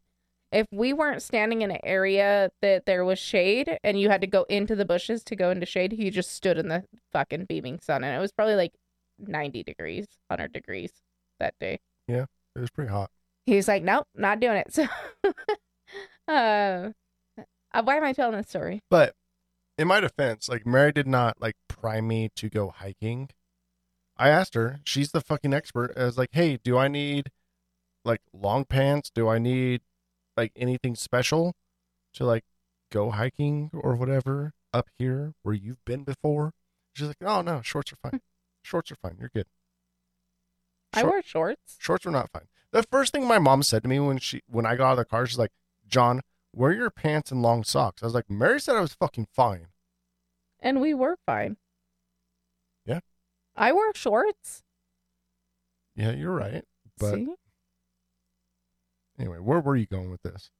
[0.52, 4.26] if we weren't standing in an area that there was shade and you had to
[4.26, 7.80] go into the bushes to go into shade, he just stood in the fucking beaming
[7.80, 8.72] sun, and it was probably like
[9.18, 10.92] 90 degrees, 100 degrees
[11.40, 11.80] that day.
[12.06, 13.10] Yeah, it was pretty hot.
[13.46, 14.72] He's like, nope, not doing it.
[14.72, 14.86] So,
[16.32, 16.90] uh,
[17.74, 18.82] uh, why am I telling this story?
[18.90, 19.14] But
[19.78, 23.30] in my defense, like Mary did not like prime me to go hiking.
[24.16, 25.92] I asked her, she's the fucking expert.
[25.96, 27.30] I was like, hey, do I need
[28.04, 29.10] like long pants?
[29.14, 29.80] Do I need
[30.36, 31.54] like anything special
[32.14, 32.44] to like
[32.90, 36.52] go hiking or whatever up here where you've been before?
[36.94, 38.20] She's like, oh no, shorts are fine.
[38.62, 39.16] shorts are fine.
[39.18, 39.46] You're good.
[40.94, 41.76] I wear shorts.
[41.78, 42.48] shorts are not fine.
[42.70, 44.98] The first thing my mom said to me when she when I got out of
[44.98, 45.52] the car, she's like,
[45.86, 46.20] John,
[46.54, 48.02] wear your pants and long socks.
[48.02, 49.68] I was like, Mary said I was fucking fine.
[50.60, 51.56] And we were fine.
[52.86, 53.00] Yeah.
[53.56, 54.62] I wore shorts.
[55.94, 56.64] Yeah, you're right.
[56.98, 57.34] But See?
[59.18, 60.50] anyway, where were you going with this?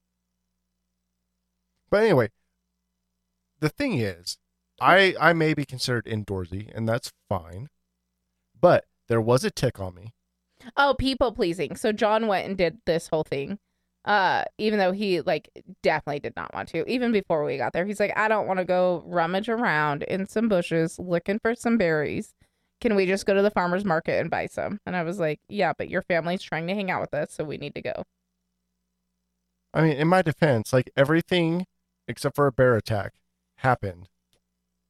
[1.90, 2.30] But anyway,
[3.60, 4.38] the thing is,
[4.80, 7.68] I I may be considered indoorsy, and that's fine.
[8.58, 10.14] But there was a tick on me.
[10.76, 11.76] Oh, people pleasing.
[11.76, 13.58] So John went and did this whole thing.
[14.04, 15.48] Uh, even though he like
[15.82, 16.88] definitely did not want to.
[16.90, 20.26] Even before we got there, he's like, I don't want to go rummage around in
[20.26, 22.34] some bushes looking for some berries.
[22.80, 24.80] Can we just go to the farmer's market and buy some?
[24.86, 27.44] And I was like, Yeah, but your family's trying to hang out with us, so
[27.44, 28.02] we need to go.
[29.72, 31.66] I mean, in my defense, like everything
[32.08, 33.12] except for a bear attack
[33.58, 34.08] happened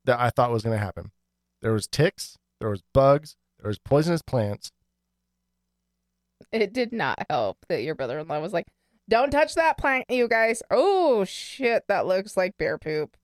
[0.04, 1.12] that I thought was going to happen.
[1.60, 4.72] There was ticks, there was bugs, there was poisonous plants.
[6.50, 8.66] It did not help that your brother in law was like,
[9.12, 10.62] Don't touch that plant, you guys.
[10.70, 13.18] Oh shit, that looks like bear poop.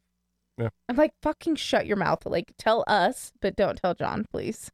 [0.59, 0.69] Yeah.
[0.87, 2.27] I'm like, fucking shut your mouth.
[2.27, 4.71] Like, tell us, but don't tell John, please.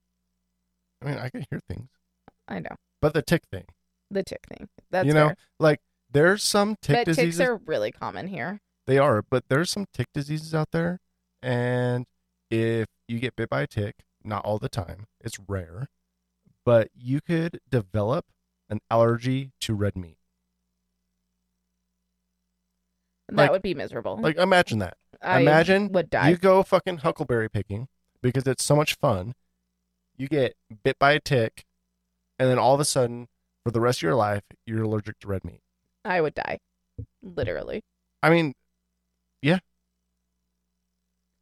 [1.00, 1.88] I mean, I can hear things,
[2.48, 2.74] I know.
[3.00, 3.66] but the tick thing,
[4.10, 4.68] The tick thing.
[4.90, 5.36] That's you know, fair.
[5.60, 7.38] like there's some tick but diseases.
[7.38, 8.58] ticks are really common here.
[8.88, 10.98] They are, but there's some tick diseases out there,
[11.40, 12.06] and
[12.50, 15.86] if you get bit by a tick, not all the time, it's rare,
[16.64, 18.24] but you could develop
[18.68, 20.16] an allergy to red meat.
[23.35, 24.16] That Like- would be miserable.
[24.16, 24.97] Like imagine that.
[25.22, 26.30] I imagine would die.
[26.30, 27.89] You go fucking huckleberry picking
[28.20, 29.35] because it's so much fun.
[30.16, 31.64] You get bit by a tick,
[32.39, 33.28] and then all of a sudden,
[33.64, 35.61] for the rest of your life, you're allergic to red meat.
[36.05, 36.59] I would die.
[37.22, 37.82] Literally.
[38.22, 38.55] I mean,
[39.43, 39.59] yeah,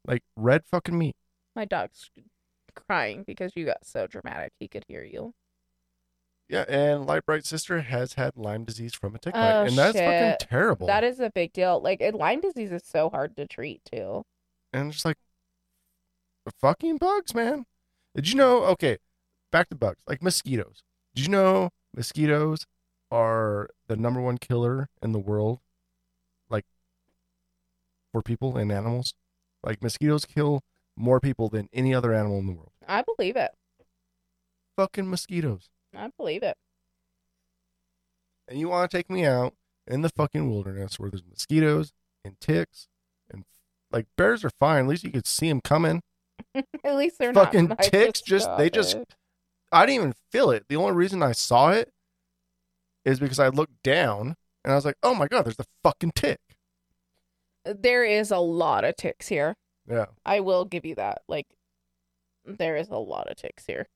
[0.06, 1.16] like red fucking meat.
[1.54, 2.10] My dog's
[2.74, 5.34] crying because you got so dramatic he could hear you.
[6.48, 9.78] Yeah, and Light Bright Sister has had Lyme disease from a tick Oh, bite, and
[9.78, 10.04] that's shit.
[10.38, 10.86] fucking terrible.
[10.86, 11.80] That is a big deal.
[11.80, 14.24] Like and Lyme disease is so hard to treat too.
[14.72, 15.16] and it's like
[16.60, 17.64] fucking bugs, man.
[18.14, 18.64] Did you know?
[18.64, 18.98] Okay,
[19.50, 20.82] back to bugs, like mosquitoes.
[21.14, 22.66] Did you know mosquitoes
[23.10, 25.60] are the number one killer in the world?
[26.50, 26.66] Like
[28.12, 29.14] for people and animals,
[29.62, 30.62] like mosquitoes kill
[30.96, 32.72] more people than any other animal in the world.
[32.86, 33.52] I believe it.
[34.76, 35.70] Fucking mosquitoes.
[35.96, 36.56] I believe it.
[38.48, 39.54] And you want to take me out
[39.86, 41.92] in the fucking wilderness where there's mosquitoes
[42.24, 42.88] and ticks
[43.30, 43.44] and
[43.90, 44.84] like bears are fine.
[44.84, 46.02] At least you could see them coming.
[46.54, 48.96] At least they're not Fucking not ticks just- they just-
[49.74, 50.66] I didn't even feel it.
[50.68, 51.90] The only reason I saw it
[53.06, 56.12] is because I looked down and I was like, "Oh my god, there's a fucking
[56.14, 56.40] tick."
[57.64, 59.56] There is a lot of ticks here.
[59.88, 60.06] Yeah.
[60.26, 61.22] I will give you that.
[61.26, 61.46] Like
[62.44, 63.88] there is a lot of ticks here.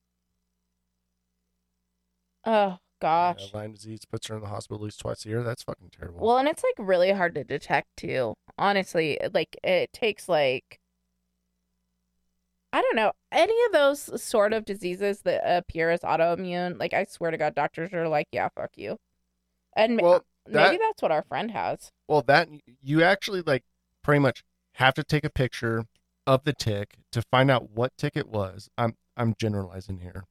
[2.47, 3.49] Oh gosh.
[3.53, 5.43] Yeah, Lyme disease puts her in the hospital at least twice a year.
[5.43, 6.25] That's fucking terrible.
[6.25, 8.35] Well, and it's like really hard to detect too.
[8.57, 10.79] Honestly, like it takes like
[12.71, 16.79] I don't know any of those sort of diseases that appear as autoimmune.
[16.79, 18.97] Like I swear to God, doctors are like, "Yeah, fuck you,"
[19.75, 21.91] and well, maybe that's what our friend has.
[22.07, 22.47] well that
[22.81, 23.63] you actually like
[24.03, 24.43] pretty much
[24.75, 25.83] have to take a picture
[26.25, 28.69] of the tick to find out what tick it was.
[28.77, 30.23] I'm I'm generalizing here.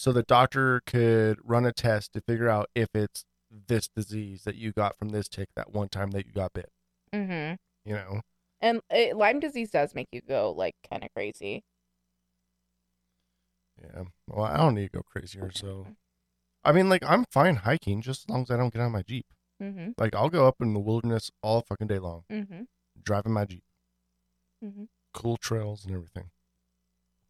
[0.00, 3.24] So the doctor could run a test to figure out if it's
[3.68, 6.70] this disease that you got from this tick that one time that you got bit.
[7.12, 7.56] Mm-hmm.
[7.90, 8.20] You know,
[8.60, 11.64] And it, Lyme disease does make you go like kind of crazy.
[13.82, 14.04] yeah.
[14.28, 15.50] Well, I don't need to go crazier.
[15.54, 15.86] So,
[16.64, 19.02] I mean, like I'm fine hiking just as long as I don't get on my
[19.02, 19.26] jeep.
[19.62, 19.90] Mm-hmm.
[19.98, 22.62] Like I'll go up in the wilderness all fucking day long, Mm-hmm.
[23.02, 23.64] driving my jeep,
[24.64, 24.88] Mhm.
[25.14, 26.30] cool trails and everything.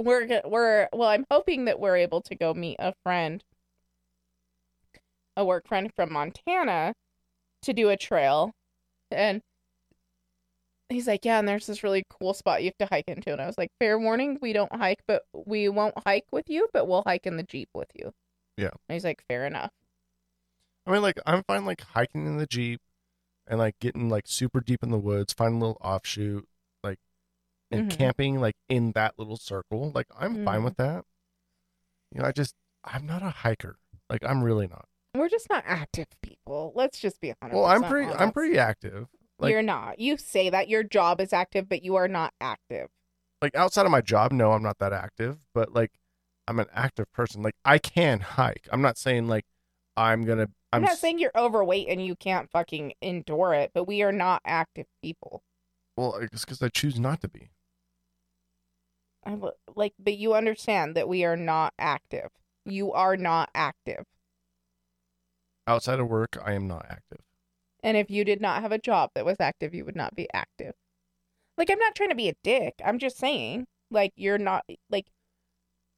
[0.00, 1.08] We're we're well.
[1.08, 3.44] I'm hoping that we're able to go meet a friend,
[5.36, 6.94] a work friend from Montana,
[7.62, 8.54] to do a trail,
[9.10, 9.42] and
[10.88, 13.42] he's like, "Yeah, and there's this really cool spot you have to hike into." And
[13.42, 16.88] I was like, "Fair warning, we don't hike, but we won't hike with you, but
[16.88, 18.12] we'll hike in the jeep with you."
[18.56, 18.70] Yeah.
[18.88, 19.72] And he's like, "Fair enough."
[20.86, 22.80] I mean, like I'm fine like hiking in the jeep
[23.46, 26.48] and like getting like super deep in the woods, find a little offshoot,
[27.70, 27.96] and Mhm.
[27.98, 29.90] camping like in that little circle.
[29.94, 30.64] Like I'm fine Mhm.
[30.64, 31.04] with that.
[32.12, 32.54] You know, I just
[32.84, 33.78] I'm not a hiker.
[34.08, 34.86] Like I'm really not.
[35.14, 36.72] We're just not active people.
[36.74, 37.54] Let's just be honest.
[37.56, 39.08] Well, I'm pretty I'm pretty active.
[39.38, 39.98] like- You're not.
[39.98, 42.88] You say that your job is active, but you are not active.
[43.42, 45.92] Like outside of my job, no, I'm not that active, but like
[46.48, 47.42] I'm an active person.
[47.42, 48.68] Like I can hike.
[48.72, 49.46] I'm not saying like
[49.96, 53.72] I'm going to I'm, I'm not saying you're overweight and you can't fucking endure it,
[53.74, 55.42] but we are not active people.
[55.96, 57.50] well, it's cuz I choose not to be.
[59.24, 59.36] I
[59.74, 62.30] like, but you understand that we are not active.
[62.64, 64.04] You are not active.
[65.66, 67.20] Outside of work, I am not active.
[67.82, 70.28] And if you did not have a job that was active, you would not be
[70.32, 70.74] active.
[71.56, 72.74] Like, I'm not trying to be a dick.
[72.84, 75.06] I'm just saying, like, you're not, like,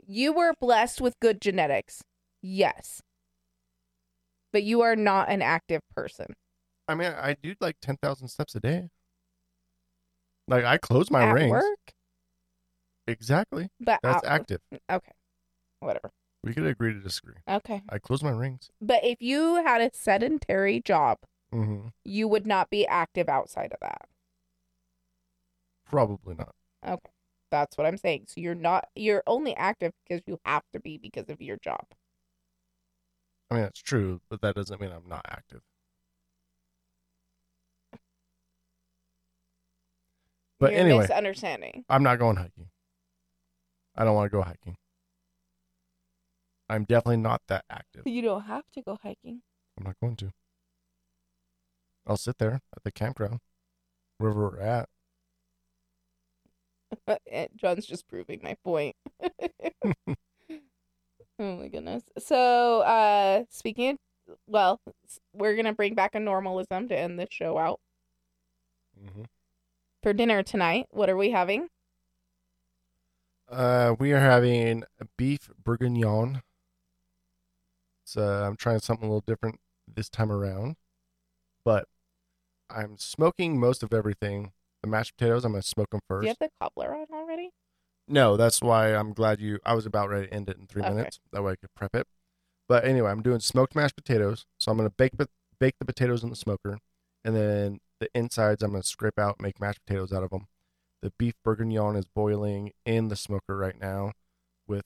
[0.05, 2.03] you were blessed with good genetics.
[2.43, 3.01] Yes.
[4.53, 6.35] But you are not an active person.
[6.89, 8.91] I mean, I do like 10,000 steps a day.
[10.49, 11.53] Like I close my At rings.
[11.53, 11.93] work,
[13.13, 13.69] Exactly.
[13.79, 14.61] but That's active.
[14.91, 15.13] Okay.
[15.81, 16.11] Whatever.
[16.43, 17.37] We could agree to disagree.
[17.49, 17.83] Okay.
[17.89, 18.71] I close my rings.
[18.81, 21.19] But if you had a sedentary job,
[21.53, 24.09] hmm you would not be active outside of that.
[25.85, 26.55] Probably not.
[26.85, 27.11] Okay.
[27.51, 28.25] That's what I'm saying.
[28.29, 31.85] So you're not you're only active because you have to be because of your job.
[33.51, 35.61] I mean, that's true, but that doesn't mean I'm not active.
[40.59, 41.85] But you're anyway, misunderstanding.
[41.89, 42.69] I'm not going hiking.
[43.97, 44.77] I don't want to go hiking.
[46.69, 48.03] I'm definitely not that active.
[48.07, 49.43] You don't have to go hiking.
[49.79, 50.33] I'm not going to.
[52.07, 53.41] I'll sit there at the campground,
[54.19, 54.89] wherever we're at.
[57.57, 58.97] John's just proving my point.
[59.23, 60.17] oh
[61.39, 62.03] my goodness.
[62.19, 63.97] So, uh speaking of,
[64.47, 64.81] well,
[65.33, 67.81] we're going to bring back a normalism to end this show out.
[68.97, 69.23] hmm
[70.03, 71.69] For dinner tonight, what are we having?
[73.53, 76.41] Uh, we are having a beef bourguignon.
[78.05, 80.77] So I'm trying something a little different this time around,
[81.65, 81.87] but
[82.71, 84.53] I'm smoking most of everything.
[84.83, 86.23] The mashed potatoes, I'm gonna smoke them Do first.
[86.25, 87.51] you have the cobbler on already?
[88.09, 89.59] No, that's why I'm glad you.
[89.65, 90.91] I was about ready to end it in three Okay.
[90.93, 91.21] minutes.
[91.33, 92.07] That way I could prep it.
[92.69, 94.47] But anyway, I'm doing smoked mashed potatoes.
[94.59, 95.13] So I'm gonna bake
[95.61, 96.79] bake the potatoes in the smoker,
[97.25, 100.49] and then the insides I'm gonna scrape out, make mashed potatoes out of them.
[101.03, 104.13] The beef bourguignon is boiling in the smoker right now,
[104.69, 104.85] with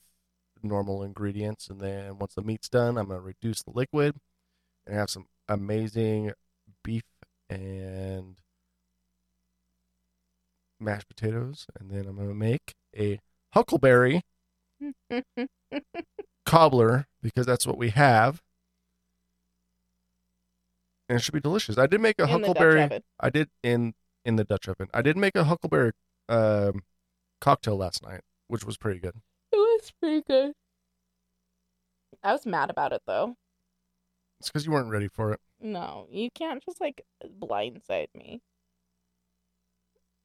[0.63, 1.69] normal ingredients.
[1.69, 4.17] And then once the meat's done, I'm gonna reduce the liquid,
[4.87, 6.33] and have some amazing
[6.83, 7.03] beef
[7.51, 8.39] and
[10.81, 11.67] mashed potatoes.
[11.79, 13.21] And then I'm gonna make a
[13.53, 14.23] huckleberry
[16.47, 18.41] cobbler because that's what we have.
[21.09, 21.79] And it should be delicious.
[21.79, 23.03] I did make a In huckleberry.
[23.21, 23.95] I did in
[24.25, 24.89] in the Dutch oven.
[24.93, 25.93] I did make a huckleberry
[26.29, 26.83] um,
[27.41, 29.15] cocktail last night, which was pretty good.
[29.53, 30.53] It was pretty good.
[32.23, 33.37] I was mad about it though.
[34.41, 35.41] It's because you weren't ready for it.
[35.61, 38.41] No, you can't just like blindside me.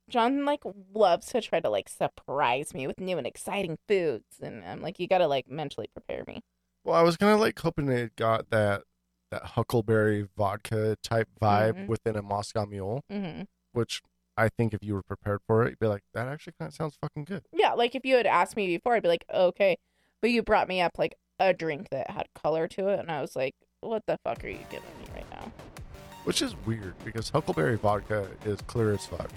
[0.09, 4.63] John like loves to try to like surprise me with new and exciting foods, and
[4.65, 6.41] I'm like, you gotta like mentally prepare me.
[6.83, 8.83] Well, I was kind of like hoping it got that
[9.29, 11.87] that huckleberry vodka type vibe Mhm.
[11.87, 13.43] within a Moscow Mule, hmm
[13.73, 14.01] which
[14.41, 16.73] I think if you were prepared for it, you'd be like, that actually kind of
[16.73, 17.43] sounds fucking good.
[17.53, 19.77] Yeah, like if you had asked me before, I'd be like, okay,
[20.19, 23.21] but you brought me up like a drink that had color to it, and I
[23.21, 25.51] was like, what the fuck are you giving me right now?
[26.23, 29.29] Which is weird because huckleberry vodka is clear as fuck.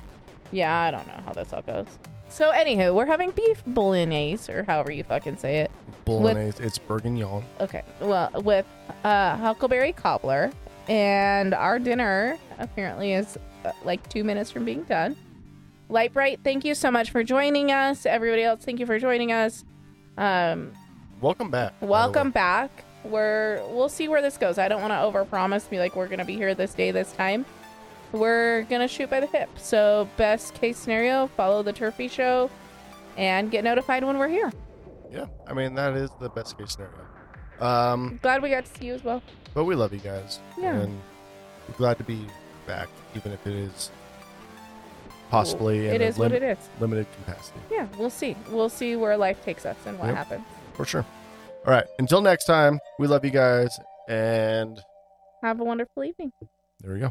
[0.53, 1.87] Yeah, I don't know how this all goes.
[2.31, 5.71] So anywho, we're having beef bolognese or however you fucking say it.
[6.07, 7.45] Bolognese, it's bourguignon.
[7.61, 7.83] Okay.
[8.01, 8.67] Well, with
[9.05, 10.51] uh, huckleberry cobbler,
[10.89, 13.39] and our dinner apparently is
[13.85, 15.17] like two minutes from being done.
[15.89, 18.07] Light Bright, thank you so much for joining us.
[18.07, 19.65] Everybody else, thank you for joining us.
[20.17, 20.73] Um,
[21.21, 21.75] welcome back.
[21.81, 22.85] Welcome back.
[23.05, 24.57] We're we'll see where this goes.
[24.59, 25.69] I don't want to overpromise.
[25.69, 27.45] Be like we're gonna be here this day, this time.
[28.13, 29.51] We're gonna shoot by the hip.
[29.59, 32.49] So best case scenario, follow the Terrphy show,
[33.19, 34.51] and get notified when we're here.
[35.11, 36.95] Yeah, I mean that is the best case scenario.
[37.61, 39.23] Um, Glad we got to see you as well.
[39.53, 40.75] but we love you guys, Yeah.
[40.81, 41.01] and
[41.77, 42.27] glad to be
[42.67, 43.91] back, even if it is
[45.31, 46.69] possibly in It a is what lim- it is.
[46.81, 47.59] limited capacity.
[47.71, 48.37] Yeah, we'll see.
[48.51, 50.17] We'll see where life takes us and what Yep.
[50.17, 50.45] happens.
[50.75, 51.05] For sure.
[51.67, 51.87] All right.
[51.99, 54.81] Until next time, we love you guys, and
[55.43, 56.33] Have a wonderful evening.
[56.81, 57.11] there we go.